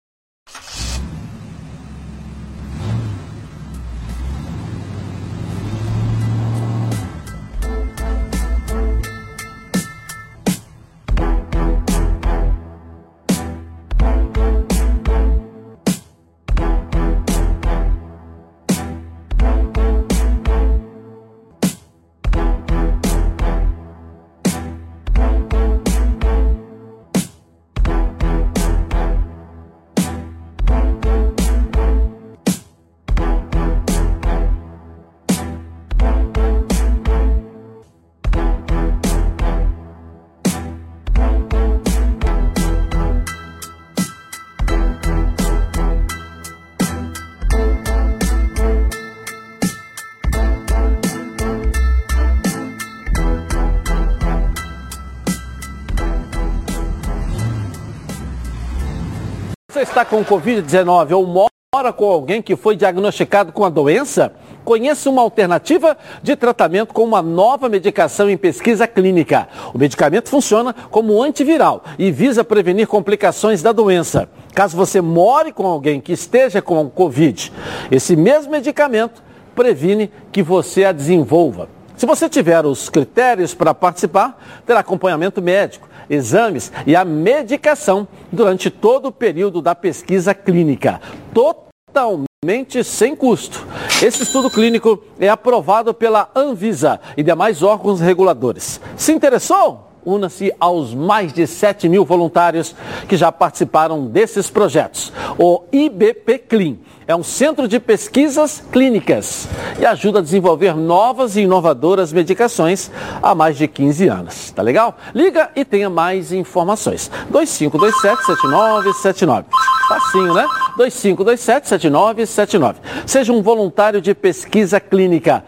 [59.92, 64.33] Está com Covid-19 ou mora com alguém que foi diagnosticado com a doença?
[64.64, 69.46] Conheça uma alternativa de tratamento com uma nova medicação em pesquisa clínica.
[69.74, 74.31] O medicamento funciona como antiviral e visa prevenir complicações da doença.
[74.55, 77.52] Caso você more com alguém que esteja com Covid,
[77.90, 79.22] esse mesmo medicamento
[79.55, 81.68] previne que você a desenvolva.
[81.98, 88.70] Se você tiver os critérios para participar, terá acompanhamento médico, exames e a medicação durante
[88.70, 91.01] todo o período da pesquisa clínica.
[91.33, 93.66] Totalmente sem custo.
[94.03, 98.81] Esse estudo clínico é aprovado pela Anvisa e demais órgãos reguladores.
[98.96, 99.91] Se interessou?
[100.04, 102.74] Una-se aos mais de 7 mil voluntários
[103.08, 105.12] que já participaram desses projetos.
[105.38, 106.74] O IBP Clean
[107.06, 109.46] é um centro de pesquisas clínicas
[109.78, 112.90] e ajuda a desenvolver novas e inovadoras medicações
[113.22, 114.50] há mais de 15 anos.
[114.50, 114.96] Tá legal?
[115.14, 117.08] Liga e tenha mais informações.
[117.32, 119.44] 2527-7979.
[119.88, 120.46] Facinho, né?
[120.78, 122.74] 2527-7979.
[123.06, 125.44] Seja um voluntário de pesquisa clínica.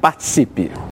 [0.00, 0.89] Participe.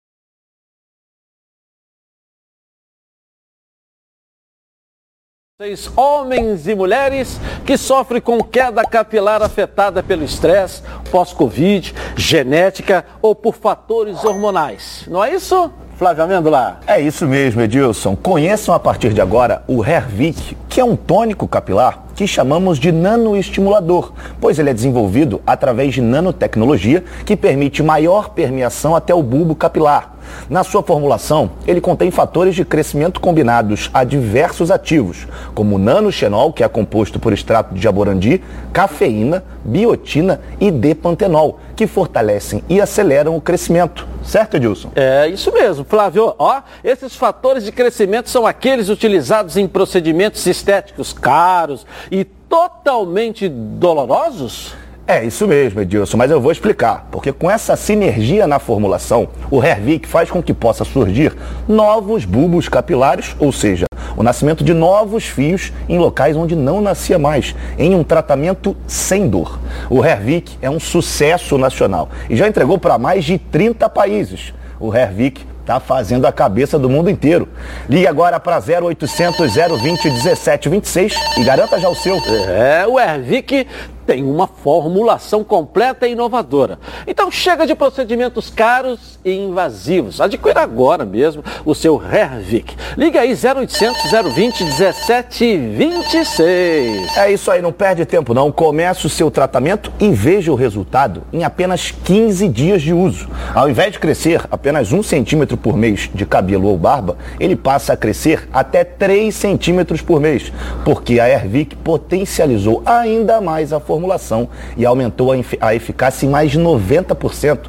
[5.61, 13.35] Vocês, homens e mulheres que sofrem com queda capilar afetada pelo estresse, pós-Covid, genética ou
[13.35, 15.05] por fatores hormonais.
[15.07, 16.79] Não é isso, Flávio Amêndola?
[16.87, 18.15] É isso mesmo, Edilson.
[18.15, 22.91] Conheçam a partir de agora o Hervik, que é um tônico capilar que chamamos de
[22.91, 29.55] nanoestimulador, pois ele é desenvolvido através de nanotecnologia que permite maior permeação até o bulbo
[29.55, 30.13] capilar.
[30.49, 36.63] Na sua formulação, ele contém fatores de crescimento combinados a diversos ativos, como nanoxenol, que
[36.63, 43.41] é composto por extrato de jaborandi, cafeína, biotina e D-pantenol, que fortalecem e aceleram o
[43.41, 44.07] crescimento.
[44.23, 44.89] Certo, Edilson?
[44.95, 46.33] É isso mesmo, Flávio.
[46.37, 54.75] Ó, esses fatores de crescimento são aqueles utilizados em procedimentos estéticos caros e totalmente dolorosos?
[55.07, 57.07] É isso mesmo, Edilson, mas eu vou explicar.
[57.11, 61.35] Porque com essa sinergia na formulação, o Hervik faz com que possa surgir
[61.67, 67.17] novos bulbos capilares, ou seja, o nascimento de novos fios em locais onde não nascia
[67.17, 69.59] mais, em um tratamento sem dor.
[69.89, 74.53] O Hervik é um sucesso nacional e já entregou para mais de 30 países.
[74.79, 77.47] O Hervik está fazendo a cabeça do mundo inteiro.
[77.89, 82.17] Ligue agora para 0800 020 1726 e garanta já o seu.
[82.49, 83.65] É, o Hervik
[84.05, 86.79] tem uma formulação completa e inovadora.
[87.07, 90.19] Então chega de procedimentos caros e invasivos.
[90.21, 92.75] Adquira agora mesmo o seu Hervik.
[92.97, 97.17] Liga aí 0800 020 1726.
[97.17, 98.51] É isso aí, não perde tempo não.
[98.51, 103.29] Comece o seu tratamento e veja o resultado em apenas 15 dias de uso.
[103.53, 107.93] Ao invés de crescer apenas um centímetro por mês de cabelo ou barba, ele passa
[107.93, 110.51] a crescer até 3 centímetros por mês,
[110.83, 116.59] porque a Hervik potencializou ainda mais a formulação e aumentou a, eficácia em mais de
[116.59, 117.59] 90%.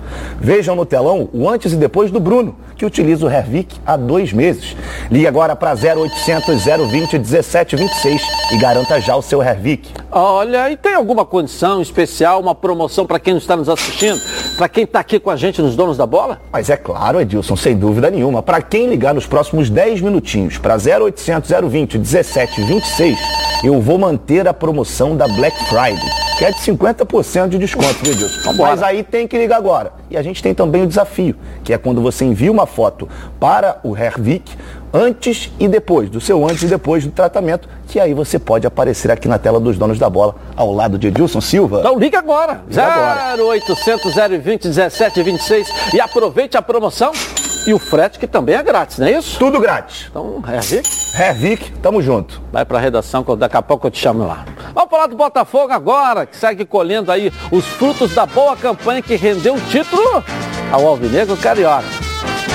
[0.40, 4.32] Vejam no telão o antes e depois do Bruno, que utiliza o Hervik há dois
[4.32, 4.74] meses.
[5.10, 9.90] Ligue agora para 0800 020 1726 e garanta já o seu Hervik.
[10.10, 14.18] Olha, e tem alguma condição especial, uma promoção para quem está nos assistindo?
[14.56, 16.40] para quem está aqui com a gente nos Donos da Bola?
[16.52, 18.42] Mas é claro, Edilson, sem dúvida nenhuma.
[18.42, 23.18] Para quem ligar nos próximos 10 minutinhos para 0800 020 1726,
[23.64, 28.12] eu vou manter a promoção da Black Friday, que é de 50% de desconto, viu,
[28.12, 28.52] Edilson?
[28.54, 29.92] Mas aí tem que ligar agora.
[30.10, 33.78] E a gente tem também o desafio, que é quando você envia uma foto para
[33.84, 34.52] o Hervik,
[34.92, 39.10] antes e depois, do seu antes e depois do tratamento, que aí você pode aparecer
[39.10, 41.80] aqui na tela dos donos da bola, ao lado de Edilson Silva.
[41.80, 43.42] Então liga agora, Liga agora.
[43.42, 47.12] 0800 020 1726 e aproveite a promoção
[47.66, 49.38] e o frete que também é grátis, não é isso?
[49.38, 50.06] Tudo grátis.
[50.10, 52.40] Então, Hervik, Hervik, tamo junto.
[52.52, 54.44] vai para a redação, que daqui a pouco eu te chamo lá.
[54.74, 59.16] Vamos falar do Botafogo agora, que segue colhendo aí os frutos da boa campanha que
[59.16, 60.22] rendeu o título
[60.70, 61.84] ao Alvinegro Carioca.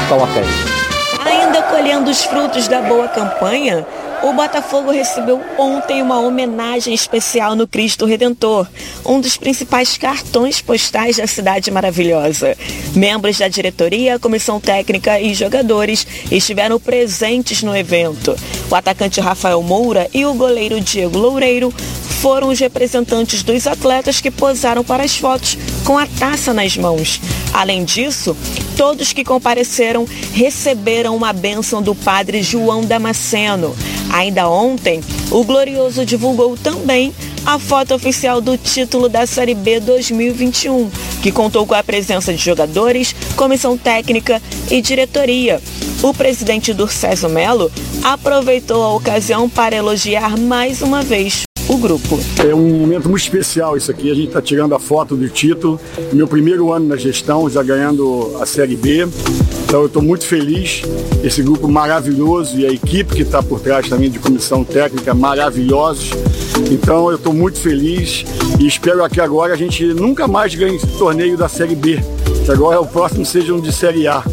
[0.08, 1.34] Coloca aí.
[1.34, 3.86] Ainda colhendo os frutos da boa campanha,
[4.23, 8.67] o Botafogo recebeu ontem uma homenagem especial no Cristo Redentor,
[9.05, 12.58] um dos principais cartões postais da cidade maravilhosa.
[12.95, 18.36] Membros da diretoria, comissão técnica e jogadores estiveram presentes no evento.
[18.69, 21.73] O atacante Rafael Moura e o goleiro Diego Loureiro
[22.21, 27.21] foram os representantes dos atletas que posaram para as fotos com a taça nas mãos.
[27.53, 28.36] Além disso,
[28.75, 33.73] todos que compareceram receberam uma bênção do padre João Damasceno.
[34.12, 37.13] Ainda ontem, o Glorioso divulgou também
[37.45, 40.89] a foto oficial do título da Série B 2021,
[41.22, 45.62] que contou com a presença de jogadores, comissão técnica e diretoria.
[46.02, 47.72] O presidente Durcésio Melo
[48.04, 52.19] aproveitou a ocasião para elogiar mais uma vez o grupo.
[52.43, 54.10] É um momento muito especial isso aqui.
[54.10, 55.80] A gente está tirando a foto do título.
[56.12, 59.08] Meu primeiro ano na gestão, já ganhando a Série B.
[59.69, 60.82] Então eu estou muito feliz.
[61.23, 66.10] Esse grupo maravilhoso e a equipe que está por trás também de comissão técnica maravilhosos.
[66.71, 68.25] Então eu estou muito feliz
[68.60, 71.99] e espero que agora a gente nunca mais ganhe esse torneio da Série B.
[72.43, 74.23] Que agora o próximo seja um de Série A.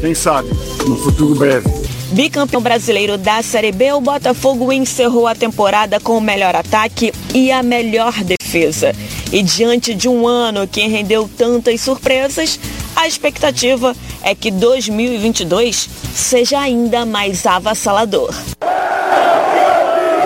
[0.00, 0.48] Quem sabe,
[0.88, 1.68] no futuro breve.
[2.12, 7.52] Bicampeão brasileiro da Série B, o Botafogo encerrou a temporada com o melhor ataque e
[7.52, 8.94] a melhor defesa.
[9.30, 12.58] E diante de um ano que rendeu tantas surpresas,
[12.96, 18.34] a expectativa é que 2022 seja ainda mais avassalador.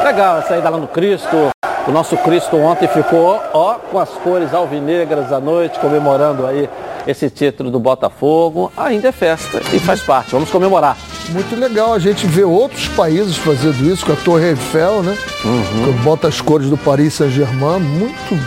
[0.04, 1.50] Legal essa ida lá no Cristo.
[1.86, 6.68] O nosso Cristo ontem ficou, ó, com as cores alvinegras à noite, comemorando aí
[7.06, 8.72] esse título do Botafogo.
[8.76, 10.32] Ainda é festa e faz parte.
[10.32, 10.96] Vamos comemorar.
[11.30, 15.16] Muito legal a gente ver outros países fazendo isso, com a Torre Eiffel, né?
[15.42, 17.80] Que bota as cores do Paris Saint-Germain.
[17.80, 18.38] Muito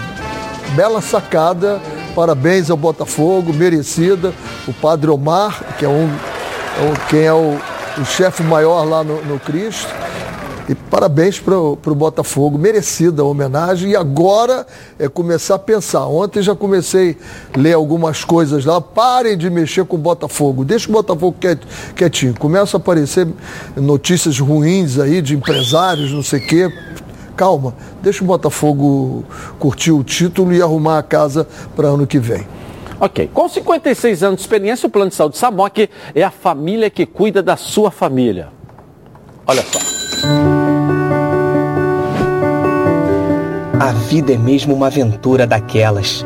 [0.76, 1.80] bela sacada.
[2.22, 4.34] Parabéns ao Botafogo, merecida.
[4.68, 7.60] O Padre Omar, que é um, é um- quem é o,
[8.02, 9.88] o chefe maior lá no, no Cristo.
[10.68, 13.92] E parabéns para o Botafogo, merecida a homenagem.
[13.92, 14.66] E agora
[14.98, 16.08] é começar a pensar.
[16.08, 17.16] Ontem já comecei
[17.56, 18.82] a ler algumas coisas lá.
[18.82, 20.66] Parem de mexer com o Botafogo.
[20.66, 21.62] Deixa o Botafogo quiet-
[21.96, 22.34] quietinho.
[22.34, 23.28] Começam a aparecer
[23.76, 26.74] notícias ruins aí de empresários, não sei o quê.
[27.38, 29.24] Calma, deixa o Botafogo
[29.60, 32.48] curtir o título e arrumar a casa para ano que vem.
[33.00, 33.30] Ok.
[33.32, 37.44] Com 56 anos de experiência, o Plano de Saúde Samok é a família que cuida
[37.44, 38.48] da sua família.
[39.46, 39.78] Olha só.
[43.80, 46.26] A vida é mesmo uma aventura daquelas.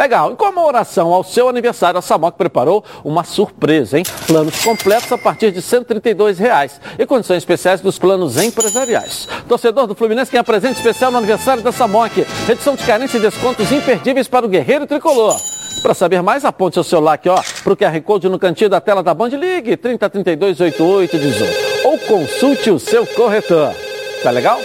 [0.00, 0.32] Legal.
[0.32, 4.04] Em comemoração ao seu aniversário, a Samok preparou uma surpresa, hein?
[4.26, 9.28] Planos completos a partir de 132 reais e condições especiais dos planos empresariais.
[9.46, 12.26] Torcedor do Fluminense tem a presente especial no aniversário da Samok.
[12.46, 15.36] Redução de carência e descontos imperdíveis para o Guerreiro Tricolor.
[15.82, 18.80] Para saber mais, aponte seu celular aqui, ó, para o QR Code no cantinho da
[18.80, 21.86] tela da Band Ligue, 3032 8818.
[21.86, 23.74] Ou consulte o seu corretor.
[24.22, 24.58] Tá legal?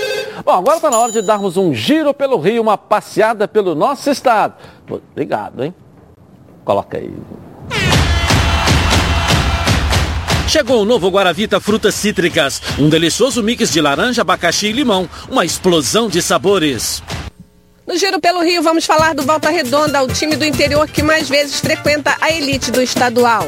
[0.43, 4.09] Bom, agora está na hora de darmos um giro pelo Rio, uma passeada pelo nosso
[4.09, 4.55] estado.
[4.89, 5.73] Obrigado, hein?
[6.63, 7.13] Coloca aí.
[10.47, 15.43] Chegou o novo Guaravita Frutas Cítricas, um delicioso mix de laranja, abacaxi e limão, uma
[15.43, 17.03] explosão de sabores.
[17.85, 21.29] No Giro pelo Rio, vamos falar do Volta Redonda, o time do interior que mais
[21.29, 23.47] vezes frequenta a elite do estadual.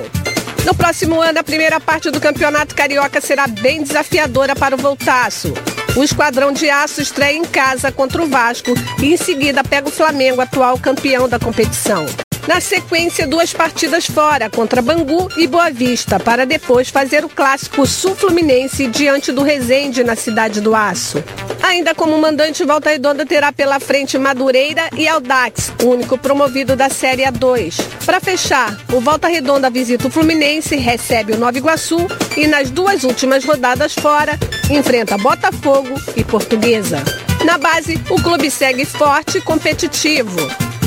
[0.65, 5.53] No próximo ano, a primeira parte do Campeonato Carioca será bem desafiadora para o Voltaço.
[5.95, 9.91] O Esquadrão de Aço estreia em casa contra o Vasco e em seguida pega o
[9.91, 12.05] Flamengo, atual campeão da competição.
[12.47, 17.85] Na sequência, duas partidas fora, contra Bangu e Boa Vista, para depois fazer o clássico
[17.85, 21.21] sul-fluminense diante do Resende na Cidade do Aço.
[21.61, 27.23] Ainda como mandante, Volta Redonda terá pela frente Madureira e Aldax, único promovido da Série
[27.23, 27.81] A2.
[28.05, 32.07] Para fechar, o Volta Redonda visita o Fluminense, recebe o Nova Iguaçu
[32.37, 37.03] e nas duas últimas rodadas fora, enfrenta Botafogo e Portuguesa.
[37.43, 40.37] Na base, o clube segue forte e competitivo.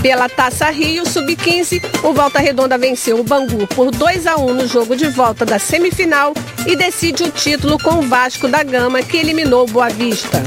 [0.03, 4.67] Pela Taça Rio Sub-15, o Volta Redonda venceu o Bangu por 2 a 1 no
[4.67, 6.33] jogo de volta da semifinal
[6.67, 10.43] e decide o título com o Vasco da Gama, que eliminou o Boa Vista.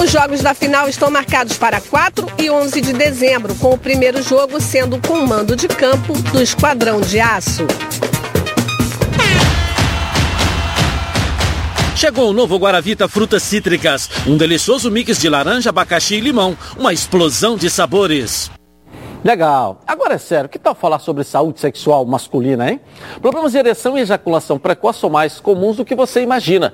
[0.00, 4.22] Os jogos da final estão marcados para 4 e 11 de dezembro, com o primeiro
[4.22, 7.66] jogo sendo com o mando de campo do Esquadrão de Aço.
[11.94, 16.94] Chegou o novo Guaravita Frutas Cítricas, um delicioso mix de laranja, abacaxi e limão, uma
[16.94, 18.50] explosão de sabores.
[19.26, 19.80] Legal.
[19.84, 22.80] Agora é sério, que tal falar sobre saúde sexual masculina, hein?
[23.20, 26.72] Problemas de ereção e ejaculação precoce são mais comuns do que você imagina.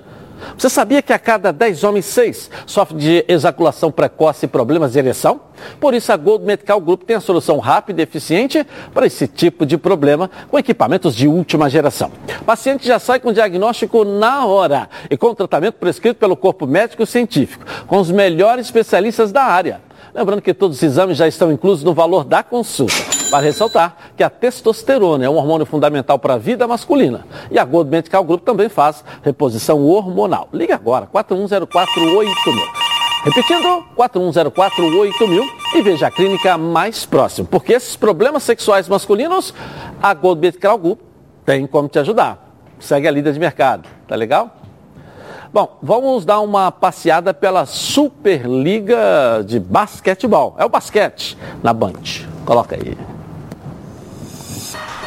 [0.58, 4.98] Você sabia que a cada 10 homens, 6 sofrem de ejaculação precoce e problemas de
[4.98, 5.40] ereção?
[5.80, 9.64] Por isso, a Gold Medical Group tem a solução rápida e eficiente para esse tipo
[9.64, 12.12] de problema com equipamentos de última geração.
[12.38, 17.06] O paciente já sai com diagnóstico na hora e com tratamento prescrito pelo corpo médico
[17.06, 19.80] científico, com os melhores especialistas da área.
[20.14, 22.94] Lembrando que todos os exames já estão inclusos no valor da consulta.
[23.31, 27.27] Para ressaltar que a testosterona é um hormônio fundamental para a vida masculina.
[27.51, 30.48] E a Gold Medical Group também faz reposição hormonal.
[30.53, 32.83] Ligue agora, 41048000.
[33.25, 37.48] Repetindo, 41048000 e veja a clínica mais próxima.
[37.51, 39.55] Porque esses problemas sexuais masculinos,
[40.03, 41.01] a Gold Medical Group
[41.46, 42.53] tem como te ajudar.
[42.79, 44.62] Segue a líder de mercado, tá legal?
[45.52, 50.54] Bom, vamos dar uma passeada pela Superliga de Basquetebol.
[50.56, 51.92] É o basquete na Band.
[52.46, 52.96] Coloca aí.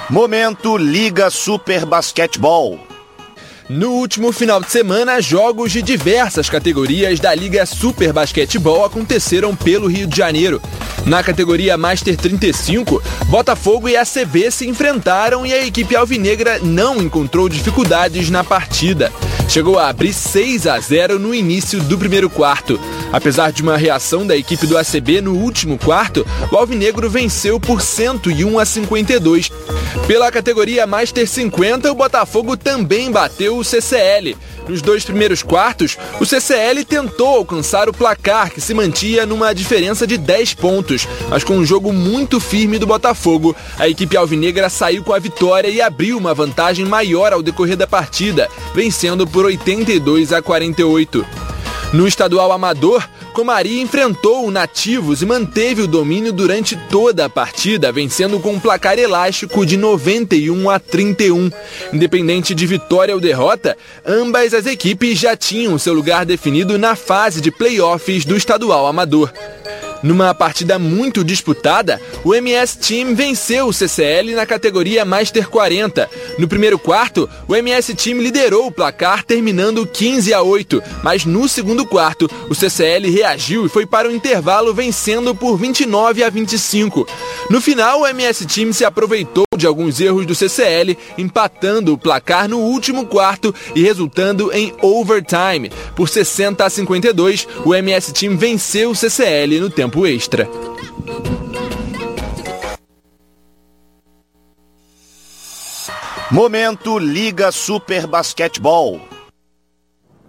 [0.08, 2.78] Momento Liga Super Basquetebol.
[3.68, 9.88] No último final de semana, jogos de diversas categorias da Liga Super Basquetebol aconteceram pelo
[9.88, 10.62] Rio de Janeiro.
[11.04, 17.50] Na categoria Master 35, Botafogo e ACB se enfrentaram e a equipe alvinegra não encontrou
[17.50, 19.12] dificuldades na partida.
[19.50, 22.80] Chegou a abrir 6 a 0 no início do primeiro quarto.
[23.12, 27.82] Apesar de uma reação da equipe do ACB no último quarto, o Alvinegro venceu por
[27.82, 29.52] 101 a 52.
[30.08, 34.36] Pela categoria Master 50, o Botafogo também bateu o CCL.
[34.68, 40.08] Nos dois primeiros quartos, o CCL tentou alcançar o placar, que se mantinha numa diferença
[40.08, 45.04] de 10 pontos, mas com um jogo muito firme do Botafogo, a equipe alvinegra saiu
[45.04, 50.34] com a vitória e abriu uma vantagem maior ao decorrer da partida, vencendo por 82
[50.34, 51.26] a 48.
[51.94, 57.92] No estadual amador, Comari enfrentou o Nativos e manteve o domínio durante toda a partida,
[57.92, 61.52] vencendo com um placar elástico de 91 a 31.
[61.92, 67.42] Independente de vitória ou derrota, ambas as equipes já tinham seu lugar definido na fase
[67.42, 69.30] de playoffs do estadual amador.
[70.06, 76.08] Numa partida muito disputada, o MS Team venceu o CCL na categoria Master 40.
[76.38, 81.50] No primeiro quarto, o MS Team liderou o placar, terminando 15 a 8, mas no
[81.50, 87.08] segundo quarto, o CCL reagiu e foi para o intervalo vencendo por 29 a 25.
[87.50, 92.48] No final, o MS Team se aproveitou de alguns erros do CCL, empatando o placar
[92.48, 95.72] no último quarto e resultando em overtime.
[95.96, 100.50] Por 60 a 52, o MS Team venceu o CCL no tempo extra.
[106.32, 109.00] Momento Liga Super Basquetebol.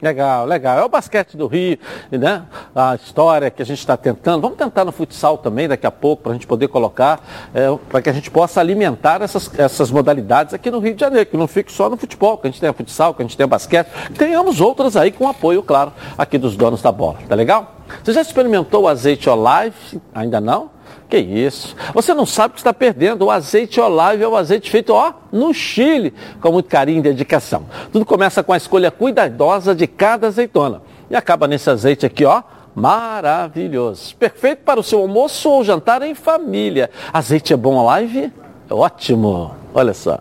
[0.00, 0.78] Legal, legal.
[0.78, 1.78] É o basquete do Rio,
[2.12, 2.42] né?
[2.74, 4.42] A história que a gente está tentando.
[4.42, 7.20] Vamos tentar no futsal também daqui a pouco, para a gente poder colocar,
[7.54, 11.24] é, para que a gente possa alimentar essas, essas modalidades aqui no Rio de Janeiro,
[11.30, 13.46] que não fique só no futebol, que a gente tenha futsal, que a gente tenha
[13.46, 17.18] basquete, que tenhamos outras aí com apoio, claro, aqui dos donos da bola.
[17.26, 17.75] Tá legal?
[18.02, 20.00] Você já experimentou o azeite Olive?
[20.14, 20.70] Ainda não?
[21.08, 21.76] Que isso?
[21.94, 23.26] Você não sabe o que está perdendo.
[23.26, 27.66] O azeite Olive é o azeite feito, ó, no Chile, com muito carinho e dedicação.
[27.92, 30.82] Tudo começa com a escolha cuidadosa de cada azeitona.
[31.08, 32.42] E acaba nesse azeite aqui, ó,
[32.74, 34.16] maravilhoso.
[34.16, 36.90] Perfeito para o seu almoço ou jantar em família.
[37.12, 38.32] Azeite é bom Olive?
[38.68, 39.54] Ótimo.
[39.72, 40.18] Olha só.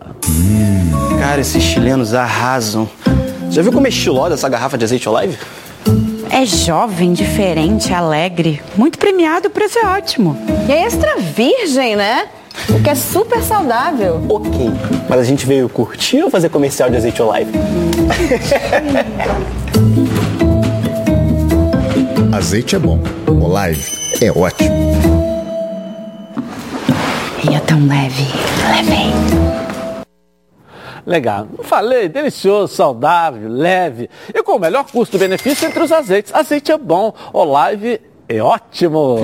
[1.19, 2.87] Cara, esses chilenos arrasam.
[3.49, 5.37] Já viu como é estilosa essa garrafa de azeite Olive?
[6.29, 8.61] É jovem, diferente, alegre.
[8.75, 10.37] Muito premiado, o preço é ótimo.
[10.67, 12.27] E é extra virgem, né?
[12.69, 14.21] O que é super saudável.
[14.29, 14.71] Ok,
[15.09, 17.51] mas a gente veio curtir ou fazer comercial de azeite Olive?
[22.35, 23.89] Azeite é bom, Olive
[24.21, 24.75] é ótimo.
[27.49, 28.27] E é tão leve,
[28.69, 29.34] leve.
[31.05, 31.47] Legal.
[31.57, 36.33] Não falei, delicioso, saudável, leve e com o melhor custo-benefício entre os azeites.
[36.33, 39.17] Azeite é bom, Olive é ótimo.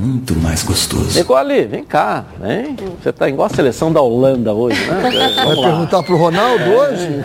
[0.00, 1.18] Muito mais gostoso.
[1.18, 2.76] Nicole, vem cá, vem.
[3.02, 5.00] Você está igual a seleção da Holanda hoje, né?
[5.02, 5.10] Vai
[5.44, 5.66] Vamos lá.
[5.70, 7.24] perguntar pro Ronaldo hoje?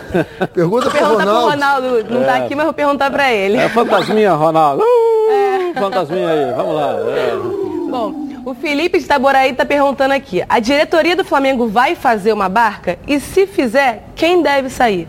[0.52, 1.50] Pergunta pro Pergunta pro Ronaldo.
[1.50, 2.44] Ronaldo, não tá É.
[2.44, 3.58] aqui, mas vou perguntar pra ele.
[3.58, 4.82] É fantasminha, Ronaldo.
[4.82, 6.96] Uh, Fantasminha aí, vamos lá.
[7.16, 7.36] É.
[7.90, 10.42] Bom, o Felipe de Itaboraí tá perguntando aqui.
[10.48, 12.98] A diretoria do Flamengo vai fazer uma barca?
[13.06, 15.08] E se fizer, quem deve sair?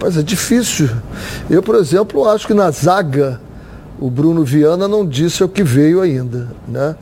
[0.00, 0.88] Mas é difícil.
[1.48, 3.40] Eu, por exemplo, acho que na zaga
[4.00, 6.96] o Bruno Viana não disse o que veio ainda, né?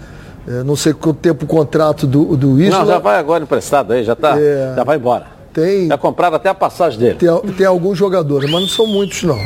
[0.46, 2.80] É, não sei quanto tempo o contrato do, do Isla.
[2.80, 4.38] Não, já vai agora emprestado aí, já tá.
[4.38, 4.74] É.
[4.76, 5.26] Já vai embora.
[5.52, 7.14] Tem, Já compraram até a passagem dele.
[7.16, 9.38] tem, tem alguns jogadores, mas não são muitos, não.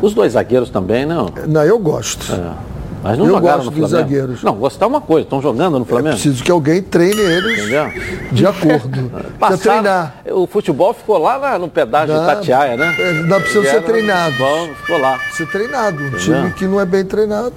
[0.00, 1.30] Os dois zagueiros também, não.
[1.48, 2.32] Não, eu gosto.
[2.32, 2.75] É.
[3.08, 4.10] Mas não Eu jogaram gosto no dos Flamengo.
[4.10, 4.42] zagueiros.
[4.42, 6.14] Não, gostar é uma coisa, estão jogando no Flamengo.
[6.14, 7.90] Preciso que alguém treine eles Entendeu?
[8.32, 9.10] de acordo.
[9.38, 10.14] Passaram- treinar.
[10.32, 12.94] O futebol ficou lá na- no pedágio de Dá- Tatiaia, né?
[12.98, 14.34] é, dá precisa ser treinado.
[14.38, 15.18] Bom, ficou lá.
[15.32, 16.02] Ser treinado.
[16.02, 16.18] Um Entendeu?
[16.20, 17.52] time que não é bem treinado.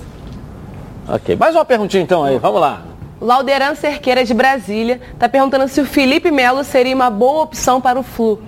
[1.08, 1.36] Ok.
[1.36, 2.84] Mais uma perguntinha então aí, vamos lá.
[3.20, 8.00] Lauderan Cerqueira de Brasília tá perguntando se o Felipe Melo seria uma boa opção para
[8.00, 8.39] o Flu.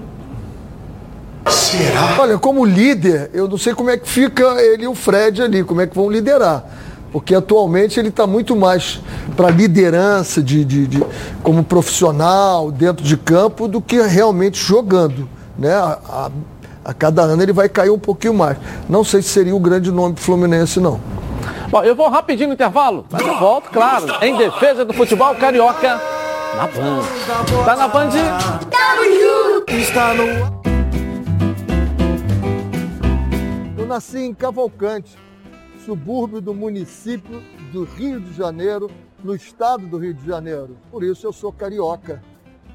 [2.19, 5.63] Olha, como líder, eu não sei como é que fica ele e o Fred ali,
[5.63, 6.63] como é que vão liderar.
[7.11, 9.01] Porque atualmente ele está muito mais
[9.35, 11.03] para liderança de, de- de-
[11.43, 15.27] como profissional dentro de campo do que realmente jogando.
[15.57, 15.73] Né?
[15.73, 16.31] A, a-
[16.85, 18.57] a cada ano ele vai cair um pouquinho mais.
[18.89, 20.99] Não sei se seria o grande nome do Fluminense, não.
[21.69, 26.01] Bom, eu vou rapidinho no intervalo, mas eu volto, claro, em defesa do futebol carioca
[26.55, 27.03] na Band.
[27.65, 28.09] Tá na Band?
[29.77, 30.23] Está no.
[33.77, 35.17] Eu nasci em Cavalcante,
[35.85, 38.89] subúrbio do município do Rio de Janeiro,
[39.23, 40.77] no estado do Rio de Janeiro.
[40.91, 42.23] Por isso eu sou carioca.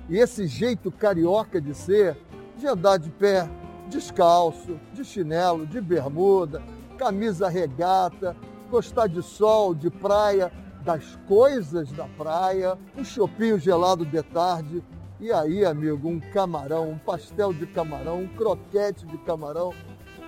[0.08, 2.16] E esse jeito carioca de ser,
[2.56, 3.48] de andar de pé,
[3.88, 6.62] descalço, de chinelo, de bermuda,
[6.96, 8.36] camisa regata,
[8.70, 10.52] gostar de sol, de praia,
[10.84, 14.82] das coisas da praia, um chopinho gelado de tarde.
[15.18, 19.72] E aí, amigo, um camarão, um pastel de camarão, um croquete de camarão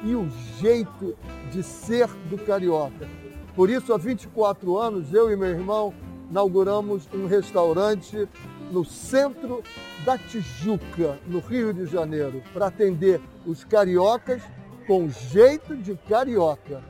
[0.02, 0.28] e o
[0.58, 1.16] jeito
[1.50, 3.08] de ser do carioca.
[3.54, 5.92] Por isso, há 24 anos, eu e meu irmão
[6.30, 8.28] inauguramos um restaurante
[8.70, 9.62] no centro
[10.04, 14.42] da Tijuca, no Rio de Janeiro, para atender os cariocas
[14.86, 16.82] com jeito de carioca.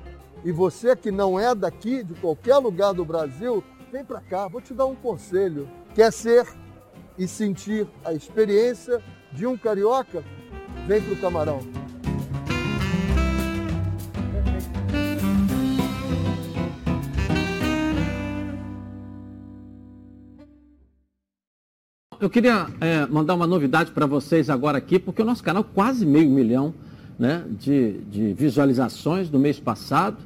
[0.45, 4.61] E você que não é daqui, de qualquer lugar do Brasil, vem para cá, vou
[4.61, 5.69] te dar um conselho.
[5.95, 6.47] Quer ser
[7.17, 9.03] e sentir a experiência
[9.33, 10.23] de um carioca?
[10.87, 11.78] Vem para o Camarão.
[22.21, 26.05] Eu queria é, mandar uma novidade para vocês agora aqui, porque o nosso canal quase
[26.05, 26.75] meio milhão
[27.19, 30.17] né, de, de visualizações no mês passado,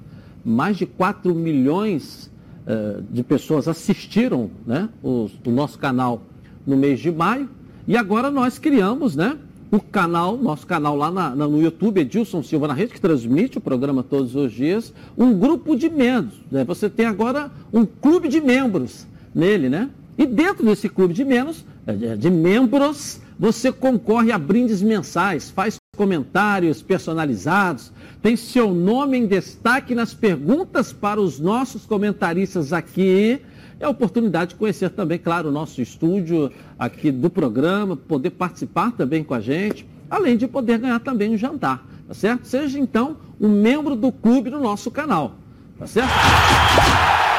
[0.45, 2.31] mais de 4 milhões
[2.67, 6.23] é, de pessoas assistiram né, o, o nosso canal
[6.67, 7.49] no mês de maio,
[7.87, 9.37] e agora nós criamos né,
[9.71, 13.59] o canal, nosso canal lá na- na- no YouTube, Edilson Silva na Rede, que transmite
[13.59, 16.35] o programa todos os dias, um grupo de membros.
[16.51, 16.65] né?
[16.65, 19.91] Você tem agora um clube de membros nele, né?
[20.17, 25.77] E dentro desse clube de membros, eh, de membros, você concorre a brindes mensais, faz
[25.97, 27.93] comentários personalizados,
[28.23, 33.41] tem seu nome em destaque nas perguntas para os nossos comentaristas aqui.
[33.81, 38.93] É a oportunidade de conhecer também, claro, o nosso estúdio aqui do programa, poder participar
[38.93, 42.47] também com a gente, além de poder ganhar também um jantar, tá certo?
[42.47, 45.35] Seja então um membro do clube no nosso canal,
[45.79, 47.32] tá certo?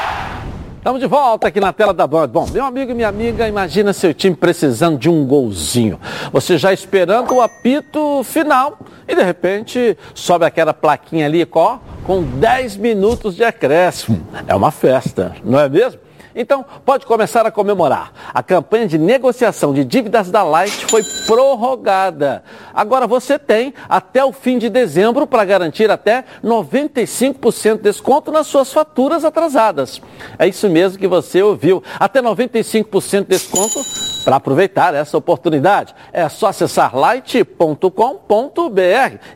[0.84, 2.26] Estamos de volta aqui na tela da Band.
[2.26, 5.98] Bom, meu amigo e minha amiga, imagina seu time precisando de um golzinho.
[6.30, 8.78] Você já esperando o apito final
[9.08, 14.28] e de repente sobe aquela plaquinha ali, ó, com 10 minutos de acréscimo.
[14.46, 15.98] É uma festa, não é mesmo?
[16.34, 18.12] Então, pode começar a comemorar.
[18.32, 22.42] A campanha de negociação de dívidas da Light foi prorrogada.
[22.74, 28.48] Agora você tem até o fim de dezembro para garantir até 95% de desconto nas
[28.48, 30.02] suas faturas atrasadas.
[30.38, 31.82] É isso mesmo que você ouviu.
[32.00, 33.80] Até 95% de desconto
[34.24, 37.90] Para aproveitar essa oportunidade, é só acessar light.com.br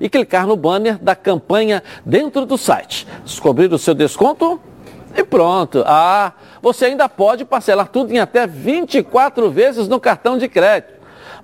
[0.01, 3.07] e clicar no banner da campanha dentro do site.
[3.25, 4.59] Descobrir o seu desconto
[5.17, 5.83] e pronto.
[5.87, 10.95] Ah, você ainda pode parcelar tudo em até 24 vezes no cartão de crédito.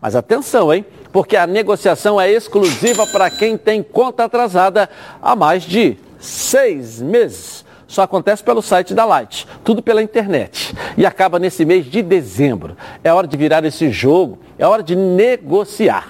[0.01, 0.85] Mas atenção, hein?
[1.13, 4.89] Porque a negociação é exclusiva para quem tem conta atrasada
[5.23, 7.65] há mais de seis meses.
[7.87, 10.75] Só acontece pelo site da Light, tudo pela internet.
[10.97, 12.77] E acaba nesse mês de dezembro.
[13.05, 16.09] É hora de virar esse jogo, é hora de negociar.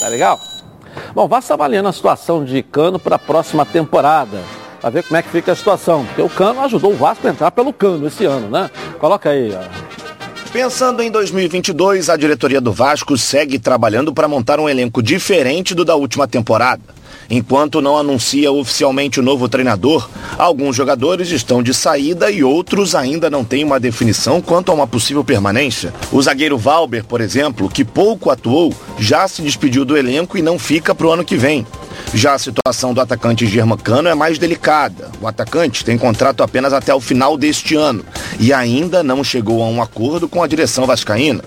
[0.00, 0.38] Tá legal?
[1.14, 4.38] Bom, vá avaliando a situação de Cano para a próxima temporada.
[4.80, 6.04] Para ver como é que fica a situação.
[6.04, 8.70] Porque o Cano ajudou o Vasco a entrar pelo Cano esse ano, né?
[8.98, 9.52] Coloca aí.
[10.52, 15.84] Pensando em 2022, a diretoria do Vasco segue trabalhando para montar um elenco diferente do
[15.84, 16.82] da última temporada.
[17.28, 20.08] Enquanto não anuncia oficialmente o novo treinador,
[20.38, 24.86] alguns jogadores estão de saída e outros ainda não têm uma definição quanto a uma
[24.86, 25.92] possível permanência.
[26.12, 30.58] O zagueiro Valber, por exemplo, que pouco atuou, já se despediu do elenco e não
[30.58, 31.66] fica para o ano que vem.
[32.14, 35.10] Já a situação do atacante Germancano é mais delicada.
[35.20, 38.04] O atacante tem contrato apenas até o final deste ano
[38.38, 41.42] e ainda não chegou a um acordo com a direção vascaína.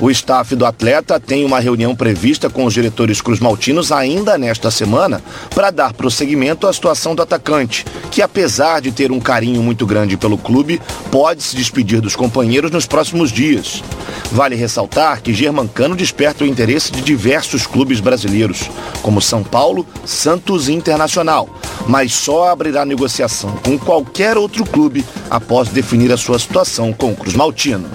[0.00, 5.11] O staff do atleta tem uma reunião prevista com os diretores cruzmaltinos ainda nesta semana
[5.54, 10.16] para dar prosseguimento à situação do atacante, que apesar de ter um carinho muito grande
[10.16, 13.82] pelo clube, pode se despedir dos companheiros nos próximos dias.
[14.30, 18.70] Vale ressaltar que Germancano desperta o interesse de diversos clubes brasileiros,
[19.02, 21.48] como São Paulo, Santos e Internacional,
[21.86, 27.16] mas só abrirá negociação com qualquer outro clube após definir a sua situação com o
[27.16, 27.90] Cruz Maltino.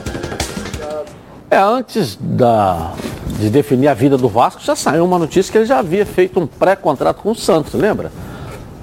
[1.49, 2.93] É, antes da,
[3.37, 6.39] de definir a vida do Vasco, já saiu uma notícia que ele já havia feito
[6.39, 8.11] um pré-contrato com o Santos, lembra?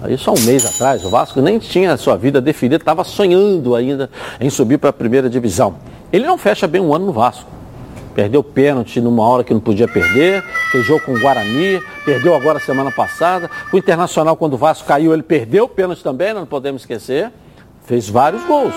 [0.08, 4.10] Isso há um mês atrás, o Vasco nem tinha sua vida definida, estava sonhando ainda
[4.38, 5.76] em subir para a primeira divisão.
[6.12, 7.50] Ele não fecha bem um ano no Vasco.
[8.14, 12.60] Perdeu pênalti numa hora que não podia perder, fez jogo com o Guarani, perdeu agora
[12.60, 13.50] semana passada.
[13.72, 17.32] O Internacional, quando o Vasco caiu, ele perdeu pênalti também, não podemos esquecer.
[17.86, 18.74] Fez vários gols.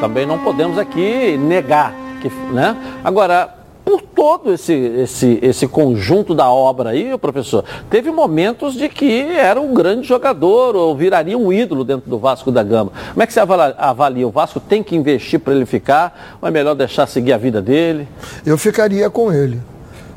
[0.00, 2.76] Também não podemos aqui negar que, né?
[3.04, 3.55] Agora,
[3.86, 9.60] por todo esse, esse, esse conjunto da obra aí, professor, teve momentos de que era
[9.60, 12.90] um grande jogador ou viraria um ídolo dentro do Vasco da Gama.
[13.10, 13.76] Como é que você avalia?
[13.78, 14.26] avalia?
[14.26, 17.62] O Vasco tem que investir para ele ficar ou é melhor deixar seguir a vida
[17.62, 18.08] dele?
[18.44, 19.60] Eu ficaria com ele.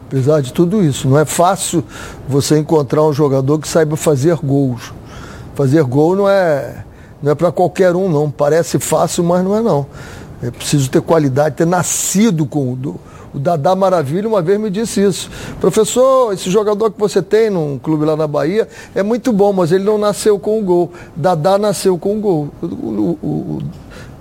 [0.08, 1.84] Apesar de tudo isso, não é fácil
[2.28, 4.92] você encontrar um jogador que saiba fazer gols.
[5.54, 6.86] Fazer gol não é,
[7.22, 8.32] não é para qualquer um, não.
[8.32, 9.86] Parece fácil, mas não é não.
[10.42, 13.00] É preciso ter qualidade, ter nascido com o.
[13.34, 15.30] O Dadá Maravilha uma vez me disse isso.
[15.60, 19.72] Professor, esse jogador que você tem num clube lá na Bahia é muito bom, mas
[19.72, 20.92] ele não nasceu com o gol.
[21.16, 22.50] Dadá nasceu com o gol.
[22.62, 23.60] O, o, o,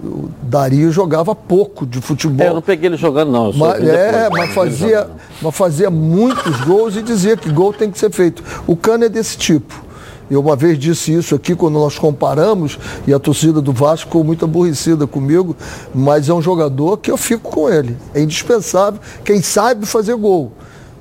[0.05, 2.47] o Dario jogava pouco de futebol.
[2.47, 3.53] É, eu não peguei ele jogando, não.
[3.53, 5.09] Mas, é, mas fazia,
[5.41, 8.43] mas fazia muitos gols e dizia que gol tem que ser feito.
[8.67, 9.88] O Cano é desse tipo.
[10.31, 14.23] Eu uma vez disse isso aqui quando nós comparamos e a torcida do Vasco ficou
[14.23, 15.57] muito aborrecida comigo,
[15.95, 17.97] mas é um jogador que eu fico com ele.
[18.15, 19.01] É indispensável.
[19.25, 20.53] Quem sabe fazer gol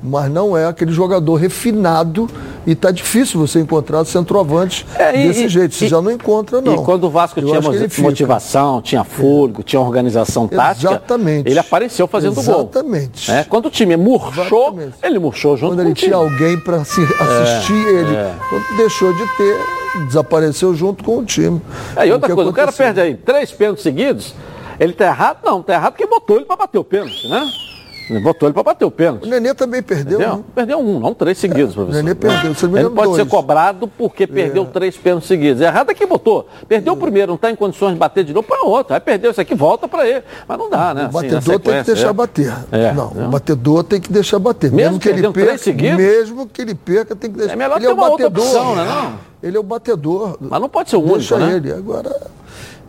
[0.01, 2.29] mas não é aquele jogador refinado
[2.67, 5.73] e tá difícil você encontrar centroavante é, desse e, jeito.
[5.73, 6.75] Você e, já não encontra, não.
[6.75, 7.61] E quando o Vasco Eu tinha
[8.03, 9.63] motivação, tinha fôlego, é.
[9.63, 11.49] tinha organização tática, Exatamente.
[11.49, 12.57] ele apareceu fazendo Exatamente.
[12.57, 12.69] gol.
[12.69, 13.31] Exatamente.
[13.31, 14.97] É, quando o time murchou, Exatamente.
[15.01, 18.35] ele murchou junto quando com ele tinha alguém para assistir é, ele, é.
[18.49, 19.57] quando deixou de ter,
[20.07, 21.61] desapareceu junto com o time.
[21.95, 22.51] É, e outra coisa, aconteceu.
[22.51, 24.35] o cara perde aí três pênaltis seguidos,
[24.77, 25.37] ele tá errado?
[25.45, 27.49] Não, tá errado porque botou ele para bater o pênalti, né?
[28.21, 29.25] Botou ele para bater o pênalti.
[29.25, 30.17] O Nenê também perdeu.
[30.17, 30.43] Perdeu, né?
[30.55, 31.99] perdeu um, não três seguidos, é, professor.
[31.99, 32.53] O Nenê perdeu.
[32.53, 33.15] Você ele pode dois.
[33.15, 34.65] ser cobrado porque perdeu é.
[34.65, 35.61] três pênaltis seguidos.
[35.61, 36.47] Errado é que botou.
[36.67, 36.95] Perdeu é.
[36.95, 38.93] o primeiro, não está em condições de bater de novo para outro.
[38.93, 40.23] Aí perdeu isso aqui, volta para ele.
[40.47, 41.09] Mas não dá, né?
[41.11, 42.13] O assim, batedor tem que deixar é.
[42.13, 42.53] bater.
[42.71, 44.71] É, não, o batedor tem que deixar bater.
[44.71, 47.53] Mesmo, mesmo que ele perca, mesmo que ele perca, tem que deixar.
[47.53, 48.85] É melhor ele ter é uma batedor, outra opção, né?
[48.85, 49.13] Não?
[49.43, 50.37] Ele é o batedor.
[50.39, 51.55] Mas não pode ser o único, Deixa né?
[51.55, 51.71] ele.
[51.71, 52.15] Agora,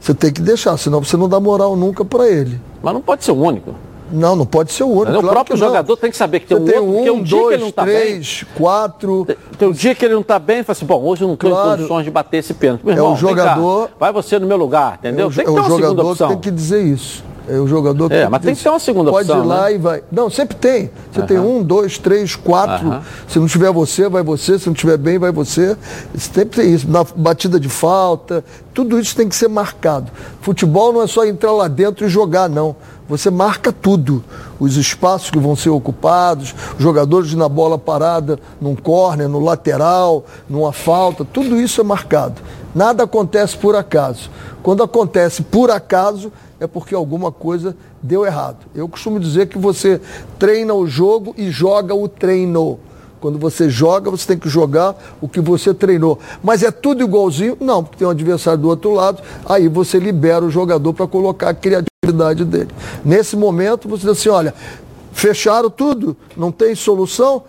[0.00, 2.60] você tem que deixar, senão você não dá moral nunca para ele.
[2.82, 3.74] Mas não pode ser o único.
[4.10, 5.12] Não, não pode ser o único.
[5.12, 7.22] Claro o próprio jogador tem que saber que tem Você um tem outro, um, um
[7.22, 8.54] dia dois, que ele não está três, bem.
[8.56, 9.24] quatro.
[9.26, 11.36] Tem, tem um dia que ele não está bem, fala assim, bom, hoje eu não
[11.36, 11.70] tenho claro.
[11.70, 12.84] condições de bater esse pênalti.
[12.84, 13.88] Meu irmão, é o jogador.
[13.88, 15.26] Cá, vai você no meu lugar, entendeu?
[15.26, 16.28] É o, tem que ter é uma segunda opção.
[16.28, 17.24] tem que dizer isso.
[17.50, 19.42] É o jogador que é, tem mas tem que ter uma segunda pode opção.
[19.42, 19.74] Pode ir lá né?
[19.74, 20.02] e vai.
[20.12, 20.90] Não, sempre tem.
[21.10, 23.00] Você tem um, dois, três, quatro.
[23.26, 24.58] Se não tiver você, vai você.
[24.58, 25.74] Se não tiver bem, vai você.
[26.14, 26.88] Sempre tem isso.
[26.90, 28.44] Na batida de falta,
[28.74, 30.12] tudo isso tem que ser marcado.
[30.42, 32.76] Futebol não é só entrar lá dentro e jogar, não.
[33.08, 34.22] Você marca tudo.
[34.60, 40.24] Os espaços que vão ser ocupados, os jogadores na bola parada, num córner, no lateral,
[40.48, 42.42] numa falta, tudo isso é marcado.
[42.74, 44.30] Nada acontece por acaso.
[44.62, 46.30] Quando acontece por acaso,
[46.60, 48.66] é porque alguma coisa deu errado.
[48.74, 50.00] Eu costumo dizer que você
[50.38, 52.78] treina o jogo e joga o treino.
[53.20, 56.18] Quando você joga, você tem que jogar o que você treinou.
[56.42, 57.56] Mas é tudo igualzinho?
[57.60, 61.48] Não, porque tem um adversário do outro lado, aí você libera o jogador para colocar
[61.48, 61.88] a criatividade
[62.44, 62.68] dele.
[63.04, 64.54] Nesse momento, você diz assim: olha,
[65.12, 67.42] fecharam tudo, não tem solução,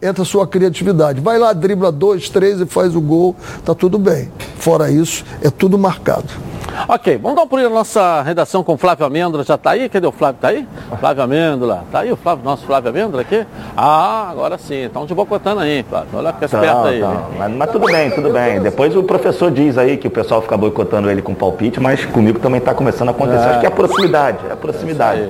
[0.00, 1.20] entra a sua criatividade.
[1.20, 3.34] Vai lá, dribla dois, três e faz o gol,
[3.64, 4.30] tá tudo bem.
[4.58, 6.28] Fora isso, é tudo marcado.
[6.88, 9.42] Ok, vamos dar um pulinho na nossa redação com o Flávio Amêndola.
[9.44, 9.88] Já está aí?
[9.88, 10.36] Cadê o Flávio?
[10.36, 10.68] Está aí?
[11.00, 11.84] Flávio Amêndola.
[11.86, 13.46] Está aí o Flávio, nosso Flávio Amêndola aqui?
[13.74, 14.84] Ah, agora sim.
[14.84, 16.08] Estão de bocotando aí, Flávio.
[16.12, 17.00] Olha, fica esperto aí.
[17.38, 18.60] Mas, mas tudo bem, tudo bem.
[18.60, 22.38] Depois o professor diz aí que o pessoal fica boicotando ele com palpite, mas comigo
[22.40, 23.46] também está começando a acontecer.
[23.46, 23.50] É.
[23.50, 25.22] Acho que é a proximidade, é a proximidade.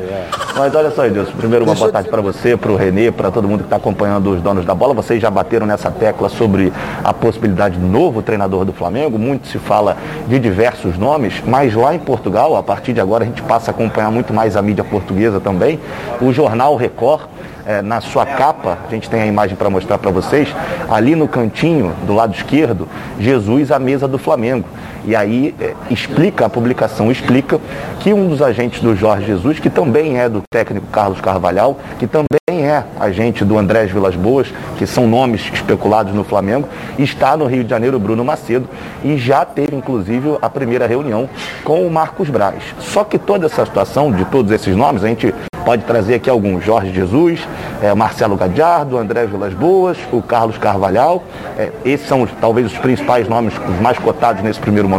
[0.56, 3.46] Mas olha só, Edilson, primeiro uma boa tarde para você, para o Renê, para todo
[3.46, 4.94] mundo que está acompanhando os donos da bola.
[4.94, 6.72] Vocês já bateram nessa tecla sobre
[7.04, 9.18] a possibilidade de novo treinador do Flamengo.
[9.18, 9.96] Muito se fala
[10.26, 13.72] de diversos nomes, mas lá em Portugal, a partir de agora a gente passa a
[13.72, 15.78] acompanhar muito mais a mídia portuguesa também.
[16.20, 17.28] O jornal Record
[17.66, 20.48] é, na sua capa, a gente tem a imagem para mostrar para vocês,
[20.88, 22.88] ali no cantinho, do lado esquerdo,
[23.18, 24.64] Jesus à mesa do Flamengo.
[25.06, 27.60] E aí é, explica, a publicação explica
[28.00, 32.06] que um dos agentes do Jorge Jesus, que também é do técnico Carlos Carvalhal, que
[32.06, 37.46] também é agente do Andrés Vilas Boas, que são nomes especulados no Flamengo, está no
[37.46, 38.68] Rio de Janeiro, Bruno Macedo,
[39.04, 41.28] e já teve inclusive a primeira reunião
[41.62, 42.62] com o Marcos Braz.
[42.80, 45.32] Só que toda essa situação de todos esses nomes, a gente
[45.66, 47.40] pode trazer aqui alguns, Jorge Jesus,
[47.82, 51.24] é, Marcelo Gadiardo, André Vilas Boas, o Carlos Carvalhal,
[51.58, 54.95] é, esses são talvez os principais nomes, os mais cotados nesse primeiro momento.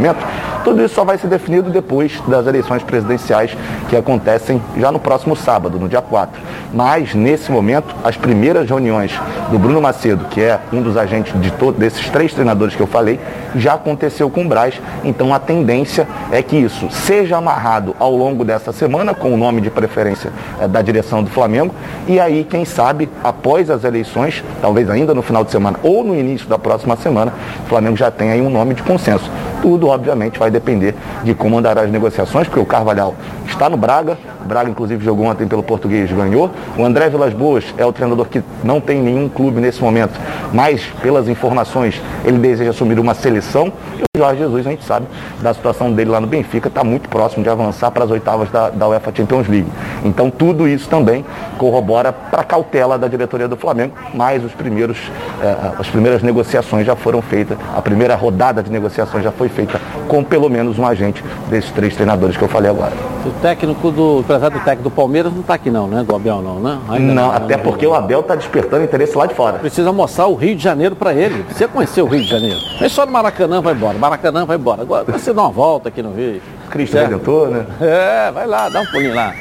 [0.64, 3.56] Tudo isso só vai ser definido depois das eleições presidenciais
[3.90, 6.42] que acontecem já no próximo sábado, no dia 4.
[6.74, 9.18] Mas, nesse momento, as primeiras reuniões
[9.50, 12.88] do Bruno Macedo, que é um dos agentes de todos desses três treinadores que eu
[12.88, 13.18] falei,
[13.56, 14.80] já aconteceu com o Braz.
[15.06, 19.62] Então, a tendência é que isso seja amarrado ao longo dessa semana, com o nome
[19.62, 21.74] de preferência é, da direção do Flamengo.
[22.08, 26.14] E aí, quem sabe, após as eleições, talvez ainda no final de semana ou no
[26.14, 27.34] início da próxima semana,
[27.66, 29.32] o Flamengo já tem aí um nome de consenso.
[29.62, 34.18] Tudo, obviamente, vai depender de como andarão as negociações, porque o Carvalhal está no Braga,
[34.48, 36.50] Braga, inclusive, jogou ontem pelo português, ganhou.
[36.78, 40.20] O André Vilas Boas é o treinador que não tem nenhum clube nesse momento,
[40.54, 43.72] mas, pelas informações, ele deseja assumir uma seleção.
[43.98, 45.06] E o Jorge Jesus, a gente sabe
[45.42, 48.70] da situação dele lá no Benfica, está muito próximo de avançar para as oitavas da,
[48.70, 49.68] da UEFA Champions League.
[50.04, 51.26] Então, tudo isso também
[51.58, 54.98] corrobora para a cautela da diretoria do Flamengo, mas os primeiros,
[55.42, 59.80] eh, as primeiras negociações já foram feitas, a primeira rodada de negociações já foi feita
[60.08, 62.94] com pelo menos um agente desses três treinadores que eu falei agora.
[63.26, 66.04] O técnico do, empresário do técnico do Palmeiras não está aqui não, né?
[66.04, 66.80] Do Abel não, né?
[66.90, 69.58] Ainda não, até porque o Abel está despertando interesse lá de fora.
[69.60, 71.44] Precisa mostrar o Rio de Janeiro para ele.
[71.44, 72.60] Precisa conhecer o Rio de Janeiro.
[72.80, 73.98] Nem só no Maracanã vai embora.
[73.98, 74.82] Maracanã vai embora.
[74.84, 76.42] Agora você dá uma volta aqui no Rio.
[76.70, 77.12] Cristo Certo?
[77.12, 77.66] Redentor, né?
[77.82, 79.34] É, vai lá, dá um pulinho lá.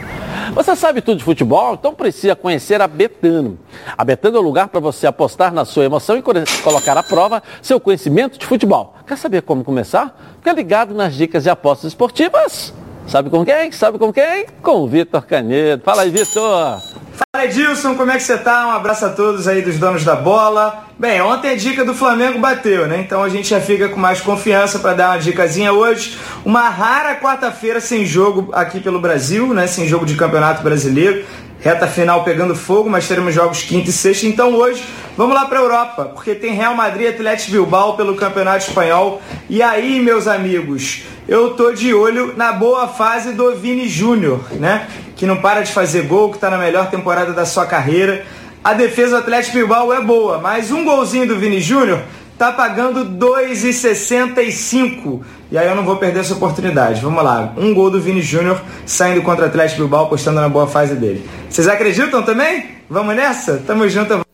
[0.55, 1.75] Você sabe tudo de futebol?
[1.75, 3.59] Então precisa conhecer a Betano.
[3.99, 6.33] A Betano é o lugar para você apostar na sua emoção e co-
[6.63, 8.95] colocar à prova seu conhecimento de futebol.
[9.07, 10.17] Quer saber como começar?
[10.39, 12.73] Fica ligado nas dicas de apostas esportivas.
[13.07, 13.71] Sabe com quem?
[13.71, 14.47] Sabe com quem?
[14.61, 15.83] Com o Vitor Canedo.
[15.85, 16.83] Fala aí, Vitor.
[17.13, 18.67] Fala Edilson, como é que você tá?
[18.67, 20.87] Um abraço a todos aí dos donos da bola.
[20.99, 23.01] Bem, ontem a dica do Flamengo bateu, né?
[23.01, 26.19] Então a gente já fica com mais confiança para dar uma dicasinha hoje.
[26.45, 29.67] Uma rara quarta-feira sem jogo aqui pelo Brasil, né?
[29.67, 31.25] Sem jogo de campeonato brasileiro.
[31.61, 34.27] Reta final pegando fogo, mas teremos jogos quinta e sexta.
[34.27, 34.85] Então hoje
[35.17, 39.21] vamos lá para Europa, porque tem Real Madrid Atlético Bilbao pelo Campeonato Espanhol.
[39.49, 44.87] E aí, meus amigos, eu tô de olho na boa fase do Vini Júnior, né?
[45.17, 48.25] Que não para de fazer gol, que tá na melhor temporada da sua carreira.
[48.63, 52.01] A defesa do Atlético Bilbao é boa, mas um golzinho do Vini Júnior
[52.39, 55.23] tá pagando 2,65.
[55.51, 57.01] E aí eu não vou perder essa oportunidade.
[57.01, 57.53] Vamos lá.
[57.57, 61.29] Um gol do Vini Júnior saindo contra o Atlético Bilbao, apostando na boa fase dele.
[61.49, 62.77] Vocês acreditam também?
[62.89, 63.63] Vamos nessa?
[63.67, 64.25] Tamo junto.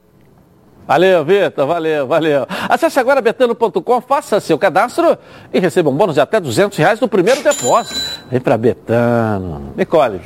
[0.87, 2.47] Valeu, Vitor, valeu, valeu.
[2.69, 5.17] Acesse agora betano.com, faça seu cadastro
[5.53, 8.01] e receba um bônus de até 200 reais no primeiro depósito.
[8.31, 9.73] Vem pra Betano.
[9.77, 10.21] Nicole,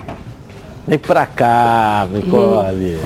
[0.89, 2.99] vem pra cá, Nicole.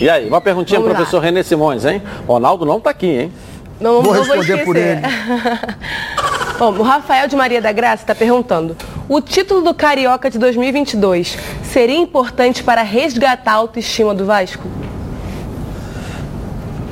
[0.00, 2.02] E aí, uma perguntinha Vamos pro professor René Simões, hein?
[2.26, 3.32] Ronaldo não tá aqui, hein?
[3.80, 5.02] Não, Vou responder por esquecer.
[6.58, 8.76] Bom, o Rafael de Maria da Graça está perguntando:
[9.08, 14.62] o título do Carioca de 2022 seria importante para resgatar a autoestima do Vasco?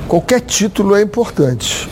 [0.07, 1.89] Qualquer título é importante.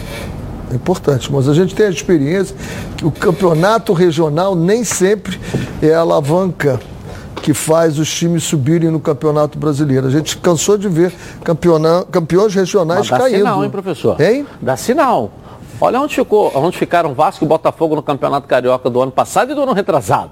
[0.71, 2.55] É importante, mas a gente tem a experiência
[2.97, 5.39] que o campeonato regional nem sempre
[5.81, 6.79] é alavanca
[7.41, 10.07] que faz os times subirem no campeonato brasileiro.
[10.07, 11.13] A gente cansou de ver
[11.43, 13.37] campeona- campeões regionais Mas dá caindo.
[13.37, 14.21] sinal, hein, professor?
[14.21, 14.45] Hein?
[14.61, 15.31] Dá sinal.
[15.79, 19.55] Olha onde, ficou, onde ficaram Vasco e Botafogo no Campeonato Carioca do ano passado e
[19.55, 20.29] do ano retrasado.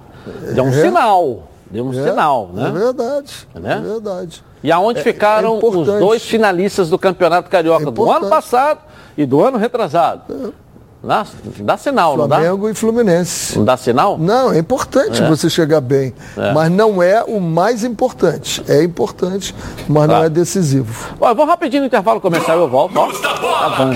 [0.53, 0.81] Deu um É.
[0.81, 1.43] sinal.
[1.71, 2.67] Deu um É, sinal, né?
[2.67, 3.47] É verdade.
[3.55, 3.77] Né?
[3.83, 4.43] É verdade.
[4.63, 5.99] E aonde É- ficaram é os importante.
[5.99, 8.17] dois finalistas do Campeonato Carioca do importante.
[8.21, 8.79] ano passado
[9.17, 10.53] e do ano retrasado?
[11.01, 11.25] Dá,
[11.59, 12.35] dá sinal, não dá?
[12.39, 13.57] Flamengo e Fluminense.
[13.57, 14.17] Não dá sinal?
[14.17, 15.27] Não, é importante É.
[15.29, 16.13] você chegar bem.
[16.37, 16.51] É.
[16.51, 18.61] Mas não é o mais importante.
[18.67, 19.55] É importante,
[19.87, 20.25] mas não Tá.
[20.25, 21.15] é decisivo.
[21.19, 22.97] Ó, eu vou rapidinho no intervalo comercial eu volto.
[22.97, 23.07] Ó.
[23.13, 23.95] Tá Band.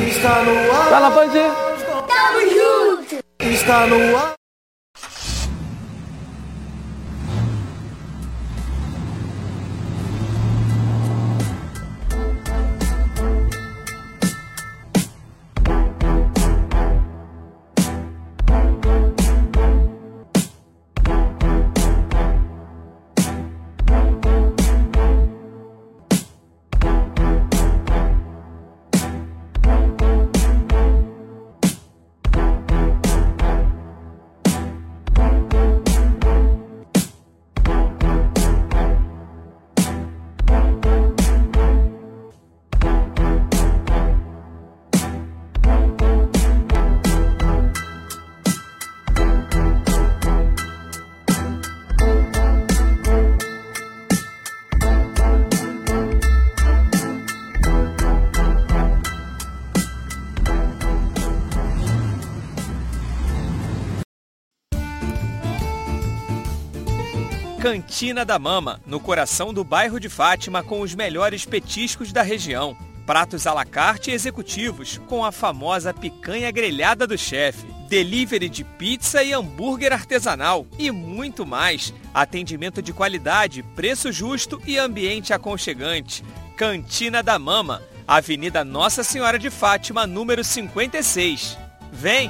[0.89, 1.30] Tá na Band.
[2.08, 3.24] Tamo junto.
[3.54, 4.34] Está no ar.
[67.74, 72.78] Cantina da Mama, no coração do bairro de Fátima, com os melhores petiscos da região.
[73.04, 77.66] Pratos à la carte e executivos, com a famosa picanha grelhada do chefe.
[77.90, 81.92] Delivery de pizza e hambúrguer artesanal e muito mais.
[82.14, 86.24] Atendimento de qualidade, preço justo e ambiente aconchegante.
[86.56, 91.58] Cantina da Mama, Avenida Nossa Senhora de Fátima, número 56.
[91.92, 92.30] Vem!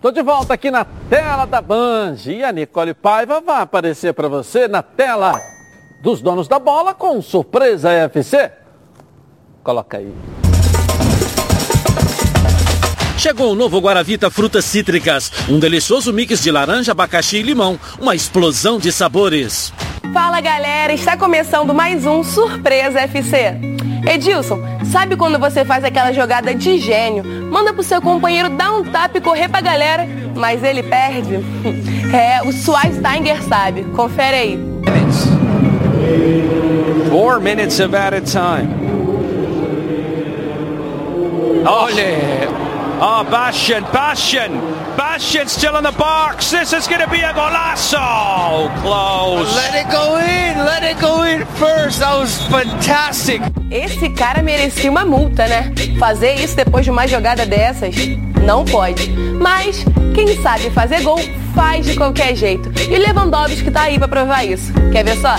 [0.00, 4.26] Tô de volta aqui na tela da Band e a Nicole Paiva vai aparecer para
[4.26, 5.40] você na tela
[6.02, 8.50] dos donos da bola com surpresa FC.
[9.62, 10.12] Coloca aí.
[13.16, 18.16] Chegou o novo Guaravita Frutas Cítricas, um delicioso mix de laranja, abacaxi e limão, uma
[18.16, 19.72] explosão de sabores.
[20.12, 23.54] Fala galera, está começando mais um Surpresa FC.
[24.06, 28.84] Edilson, sabe quando você faz aquela jogada de gênio, manda pro seu companheiro dar um
[28.84, 31.40] tapa e correr pra galera, mas ele perde?
[32.12, 33.84] É, o Schweinsteiger sabe.
[33.84, 34.60] Confere aí.
[37.08, 38.68] Four minutes of added time.
[43.02, 43.08] Ole.
[43.08, 44.60] Oh, Bastian, Bastian.
[44.96, 46.52] Bastian still in the box.
[46.52, 48.70] This is going to be a golazo.
[48.80, 49.52] Close.
[49.56, 50.64] Let it go in.
[50.64, 51.98] Let it go in first.
[51.98, 53.42] That was fantastic.
[53.70, 55.72] Esse cara merecia uma multa, né?
[55.98, 57.94] Fazer isso depois de uma jogada dessas,
[58.44, 59.10] não pode.
[59.40, 59.84] Mas
[60.14, 61.18] quem sabe fazer gol,
[61.54, 62.70] faz de qualquer jeito.
[62.88, 64.72] E o Lewandowski tá aí pra provar isso.
[64.92, 65.36] Quer ver só?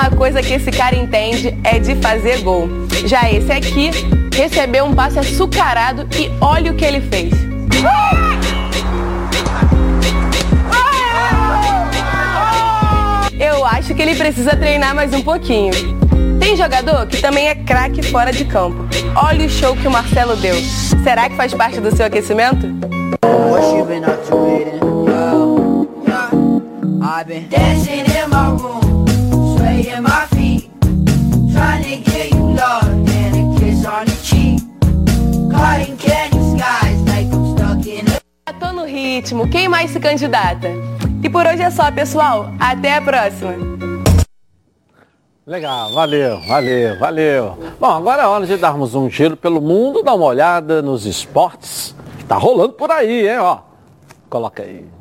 [0.00, 2.70] Uma coisa que esse cara entende é de fazer gol.
[3.04, 3.90] Já esse aqui
[4.34, 7.34] recebeu um passe açucarado e olha o que ele fez.
[13.38, 15.74] Eu acho que ele precisa treinar mais um pouquinho.
[16.38, 18.88] Tem jogador que também é craque fora de campo.
[19.14, 20.54] Olha o show que o Marcelo deu.
[21.02, 22.66] Será que faz parte do seu aquecimento?
[23.22, 23.80] What
[39.00, 39.48] ritmo.
[39.48, 40.68] Quem mais se candidata?
[41.22, 42.52] E por hoje é só, pessoal.
[42.58, 43.54] Até a próxima.
[45.46, 47.58] Legal, valeu, valeu, valeu.
[47.80, 51.94] Bom, agora é hora de darmos um giro pelo mundo, dar uma olhada nos esportes.
[52.18, 53.58] que Tá rolando por aí, hein, ó.
[54.28, 54.99] Coloca aí.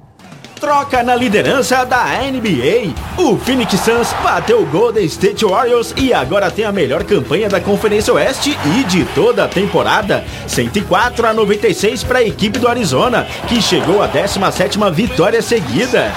[0.60, 2.93] Troca na liderança da NBA.
[3.18, 7.62] O Phoenix Suns bateu o Golden State Warriors e agora tem a melhor campanha da
[7.62, 10.24] Conferência Oeste e de toda a temporada.
[10.47, 16.12] 104 a 96 para a equipe do Arizona, que chegou à 17ª vitória seguida.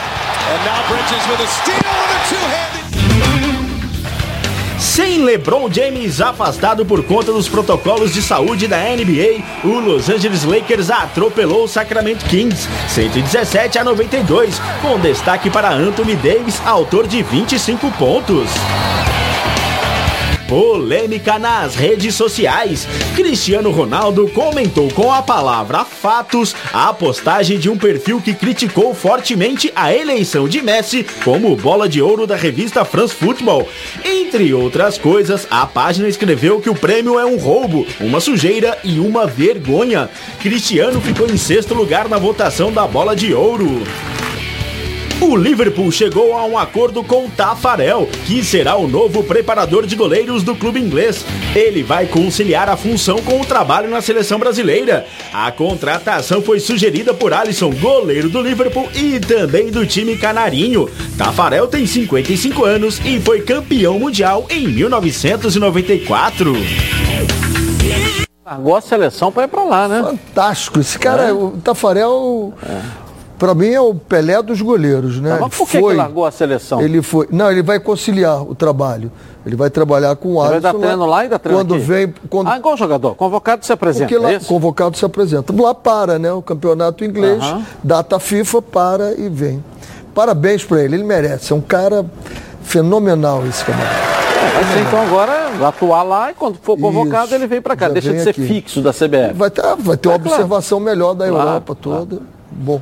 [4.83, 10.43] Sem LeBron James afastado por conta dos protocolos de saúde da NBA, o Los Angeles
[10.43, 17.23] Lakers atropelou o Sacramento Kings 117 a 92, com destaque para Anthony Davis, autor de
[17.23, 18.51] 25 pontos.
[20.53, 22.87] Polêmica nas redes sociais.
[23.17, 29.73] Cristiano Ronaldo comentou com a palavra fatos a postagem de um perfil que criticou fortemente
[29.75, 33.67] a eleição de Messi como bola de ouro da revista France Football.
[34.05, 39.01] Entre outras coisas, a página escreveu que o prêmio é um roubo, uma sujeira e
[39.01, 40.11] uma vergonha.
[40.39, 43.83] Cristiano ficou em sexto lugar na votação da bola de ouro.
[45.25, 50.43] O Liverpool chegou a um acordo com Tafarel, que será o novo preparador de goleiros
[50.43, 51.25] do clube inglês.
[51.55, 55.07] Ele vai conciliar a função com o trabalho na seleção brasileira.
[55.33, 60.91] A contratação foi sugerida por Alisson, goleiro do Liverpool e também do time canarinho.
[61.17, 66.53] Tafarel tem 55 anos e foi campeão mundial em 1994.
[68.45, 70.03] Largou a seleção para ir para lá, né?
[70.03, 70.81] Fantástico.
[70.81, 71.33] Esse cara, É.
[71.33, 72.53] o Tafarel,
[73.43, 75.31] pra mim, é o Pelé dos goleiros, né?
[75.31, 76.81] Tá, mas por que que largou a seleção?
[76.81, 77.27] Ele foi.
[77.33, 79.11] Não, ele vai conciliar o trabalho.
[79.45, 80.73] Ele vai trabalhar com o Ele vai Alisson.
[80.73, 81.83] dar treino lá e dar treino Quando aqui?
[81.83, 82.15] vem.
[82.31, 82.47] Quando...
[82.49, 83.17] Ah, igual jogador.
[83.17, 85.53] Convocado se apresenta, Porque lá, é convocado se apresenta.
[85.61, 86.33] Lá para, né?
[86.33, 87.67] O campeonato inglês, Aham.
[87.83, 89.65] data FIFA, para e vem.
[90.15, 91.53] Parabéns para ele, ele merece.
[91.53, 92.07] É um cara
[92.63, 93.91] fenomenal esse camarada.
[94.55, 97.35] Vai ser então agora atuar lá e quando for convocado Isso.
[97.35, 97.89] ele vem para cá.
[97.89, 98.47] Deixa de ser aqui.
[98.47, 99.33] fixo da CBF.
[99.35, 100.35] Vai ter, vai ter uma É claro.
[100.37, 102.21] observação melhor da Claro, Europa toda.
[102.51, 102.81] Bom.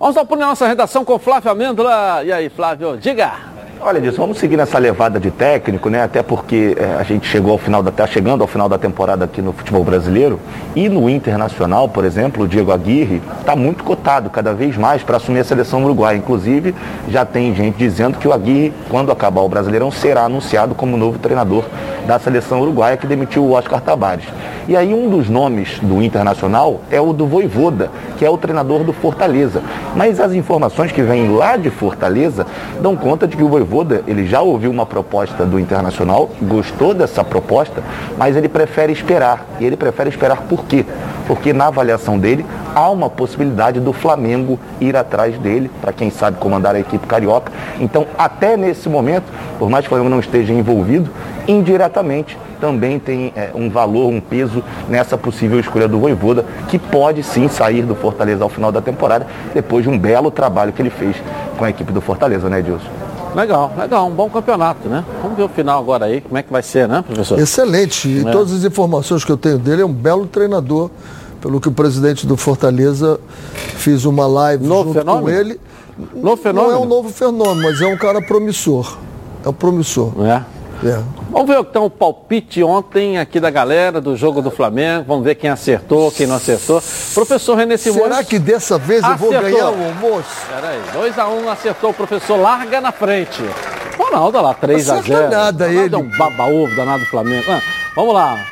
[0.00, 2.24] Vamos dar para a nossa redação com Flávio Amêndola.
[2.24, 3.59] E aí, Flávio, diga.
[3.82, 6.02] Olha, Edilson, vamos seguir nessa levada de técnico, né?
[6.02, 9.24] Até porque é, a gente chegou ao final da, tá chegando ao final da temporada
[9.24, 10.38] aqui no futebol brasileiro
[10.76, 15.16] e no internacional, por exemplo, o Diego Aguirre está muito cotado cada vez mais para
[15.16, 16.18] assumir a seleção uruguaia.
[16.18, 16.74] Inclusive,
[17.08, 21.18] já tem gente dizendo que o Aguirre, quando acabar o Brasileirão, será anunciado como novo
[21.18, 21.64] treinador
[22.06, 24.26] da seleção uruguaia que demitiu o Oscar Tabares.
[24.68, 28.84] E aí um dos nomes do Internacional é o do Voivoda, que é o treinador
[28.84, 29.62] do Fortaleza.
[29.96, 32.46] Mas as informações que vêm lá de Fortaleza
[32.80, 33.69] dão conta de que o Voivoda,
[34.06, 37.82] ele já ouviu uma proposta do Internacional, gostou dessa proposta,
[38.18, 39.46] mas ele prefere esperar.
[39.60, 40.84] E ele prefere esperar por quê?
[41.26, 42.44] Porque na avaliação dele
[42.74, 47.52] há uma possibilidade do Flamengo ir atrás dele, para quem sabe comandar a equipe carioca.
[47.78, 49.24] Então, até nesse momento,
[49.58, 51.10] por mais que o Flamengo não esteja envolvido,
[51.46, 57.22] indiretamente também tem é, um valor, um peso nessa possível escolha do Voivoda, que pode
[57.22, 60.90] sim sair do Fortaleza ao final da temporada, depois de um belo trabalho que ele
[60.90, 61.16] fez
[61.56, 63.09] com a equipe do Fortaleza, né, Edilson?
[63.34, 65.04] Legal, legal, um bom campeonato, né?
[65.22, 67.38] Vamos ver o final agora aí, como é que vai ser, né, professor?
[67.38, 68.08] Excelente.
[68.08, 68.30] E É.
[68.32, 70.90] todas as informações que eu tenho dele, é um belo treinador.
[71.40, 73.18] Pelo que o presidente do Fortaleza
[73.76, 75.22] fiz uma live junto fenômeno?
[75.22, 75.60] com ele.
[76.14, 76.74] Novo fenômeno?
[76.74, 78.98] Não é um novo fenômeno, mas é um cara promissor.
[79.42, 80.12] É um promissor.
[80.22, 80.42] É.
[80.86, 81.02] É.
[81.30, 85.04] Vamos ver então o palpite ontem aqui da galera do jogo do Flamengo.
[85.06, 86.82] Vamos ver quem acertou, quem não acertou.
[87.14, 88.02] Professor René Simões.
[88.02, 90.46] Será que dessa vez eu vou ganhar o almoço?
[90.48, 93.42] Peraí, 2x1 acertou o professor, larga na frente.
[93.96, 94.98] Ronaldo olha lá, 3x0.
[94.98, 95.94] Acerta nada Ronaldo ele.
[95.94, 97.44] é um baba-ovo danado do Flamengo.
[97.48, 97.62] Ah,
[97.94, 98.44] vamos lá.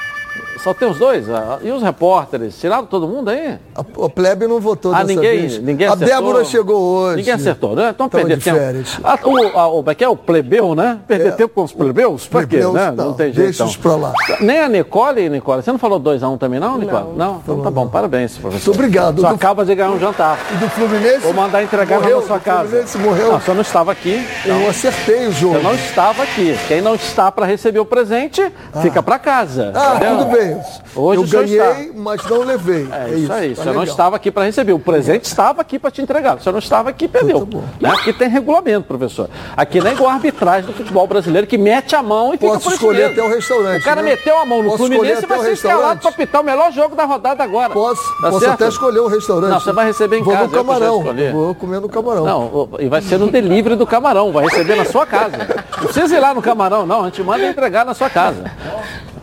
[0.62, 1.28] Só tem os dois?
[1.30, 2.58] Ah, E os repórteres?
[2.58, 3.58] Tiraram todo mundo aí?
[3.74, 5.58] A, a plebe não votou Ah, dessa ninguém, vez.
[5.62, 6.16] ninguém a acertou?
[6.16, 7.16] Débora chegou hoje.
[7.16, 7.90] Ninguém acertou, né?
[7.94, 8.58] Então perder de tempo.
[9.04, 10.08] Ah, o, a, o, como é que é?
[10.08, 10.98] o plebeu, né?
[11.06, 12.26] Perder tempo com os plebeus?
[12.26, 12.56] Pra quê?
[12.58, 12.92] Né?
[12.94, 13.36] não, Não tem jeito.
[13.44, 13.66] deixa então.
[13.66, 14.12] os pra lá.
[14.40, 15.62] Nem a Nicole, Nicole.
[15.62, 17.16] Você não falou 2x1 também, não, Nicole?
[17.16, 17.40] Não?
[17.42, 18.70] Então tá bom, parabéns, professor.
[18.70, 19.20] Muito obrigado.
[19.20, 20.38] Só Do- acaba de ganhar um jantar.
[20.52, 21.18] E do Fluminense?
[21.20, 22.68] Vou mandar entregar morreu, na sua casa.
[22.68, 23.32] Fluminense morreu.
[23.32, 24.26] Não, você não estava aqui.
[24.44, 25.54] Eu acertei o jogo.
[25.54, 26.56] Você não estava aqui.
[26.68, 28.42] Quem não está para receber o presente,
[28.82, 29.72] fica para casa.
[29.74, 30.18] Ah, entendeu?
[30.18, 30.47] tudo bem.
[30.94, 31.92] Hoje eu o ganhei, está.
[31.96, 32.88] mas não levei.
[32.92, 33.54] É isso aí.
[33.54, 34.72] tá Você não estava aqui para receber.
[34.72, 36.34] O presente estava aqui para te entregar.
[36.40, 37.48] Você não estava aqui, perdeu.
[37.80, 37.90] Né?
[37.90, 39.28] Aqui tem regulamento, professor.
[39.56, 42.60] Aqui é igual a arbitragem do futebol brasileiro que mete a mão e fica Posso
[42.64, 44.10] por isso escolher até o restaurante, O cara né?
[44.10, 46.72] meteu a mão no Posso Fluminense e vai o ser escalado para pitar o melhor
[46.72, 47.70] jogo da rodada agora.
[47.72, 48.54] Posso, Tá posso certo?
[48.54, 49.50] até escolher um restaurante.
[49.50, 50.46] Não, você vai receber em Vou casa.
[50.46, 51.02] no camarão.
[51.32, 52.24] Vou comer no camarão.
[52.24, 55.36] Não, o- e vai ser no delivery do camarão, vai receber na sua casa.
[55.78, 57.02] Não precisa ir lá no camarão, não.
[57.02, 58.44] A gente manda entregar na sua casa.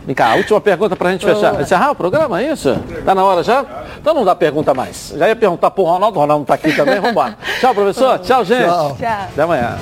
[0.06, 1.60] Vem cá, a última pergunta pra gente fechar.
[1.60, 2.78] Encerrar o programa, é isso?
[3.04, 3.64] Tá na hora já?
[4.00, 5.12] Então não dá pergunta mais.
[5.16, 7.36] Já ia perguntar pro Ronaldo, o Ronaldo não tá aqui também, vamos embora.
[7.60, 8.18] Tchau, professor.
[8.20, 8.66] Tchau, gente.
[8.66, 8.96] Tchau.
[9.00, 9.76] Até amanhã.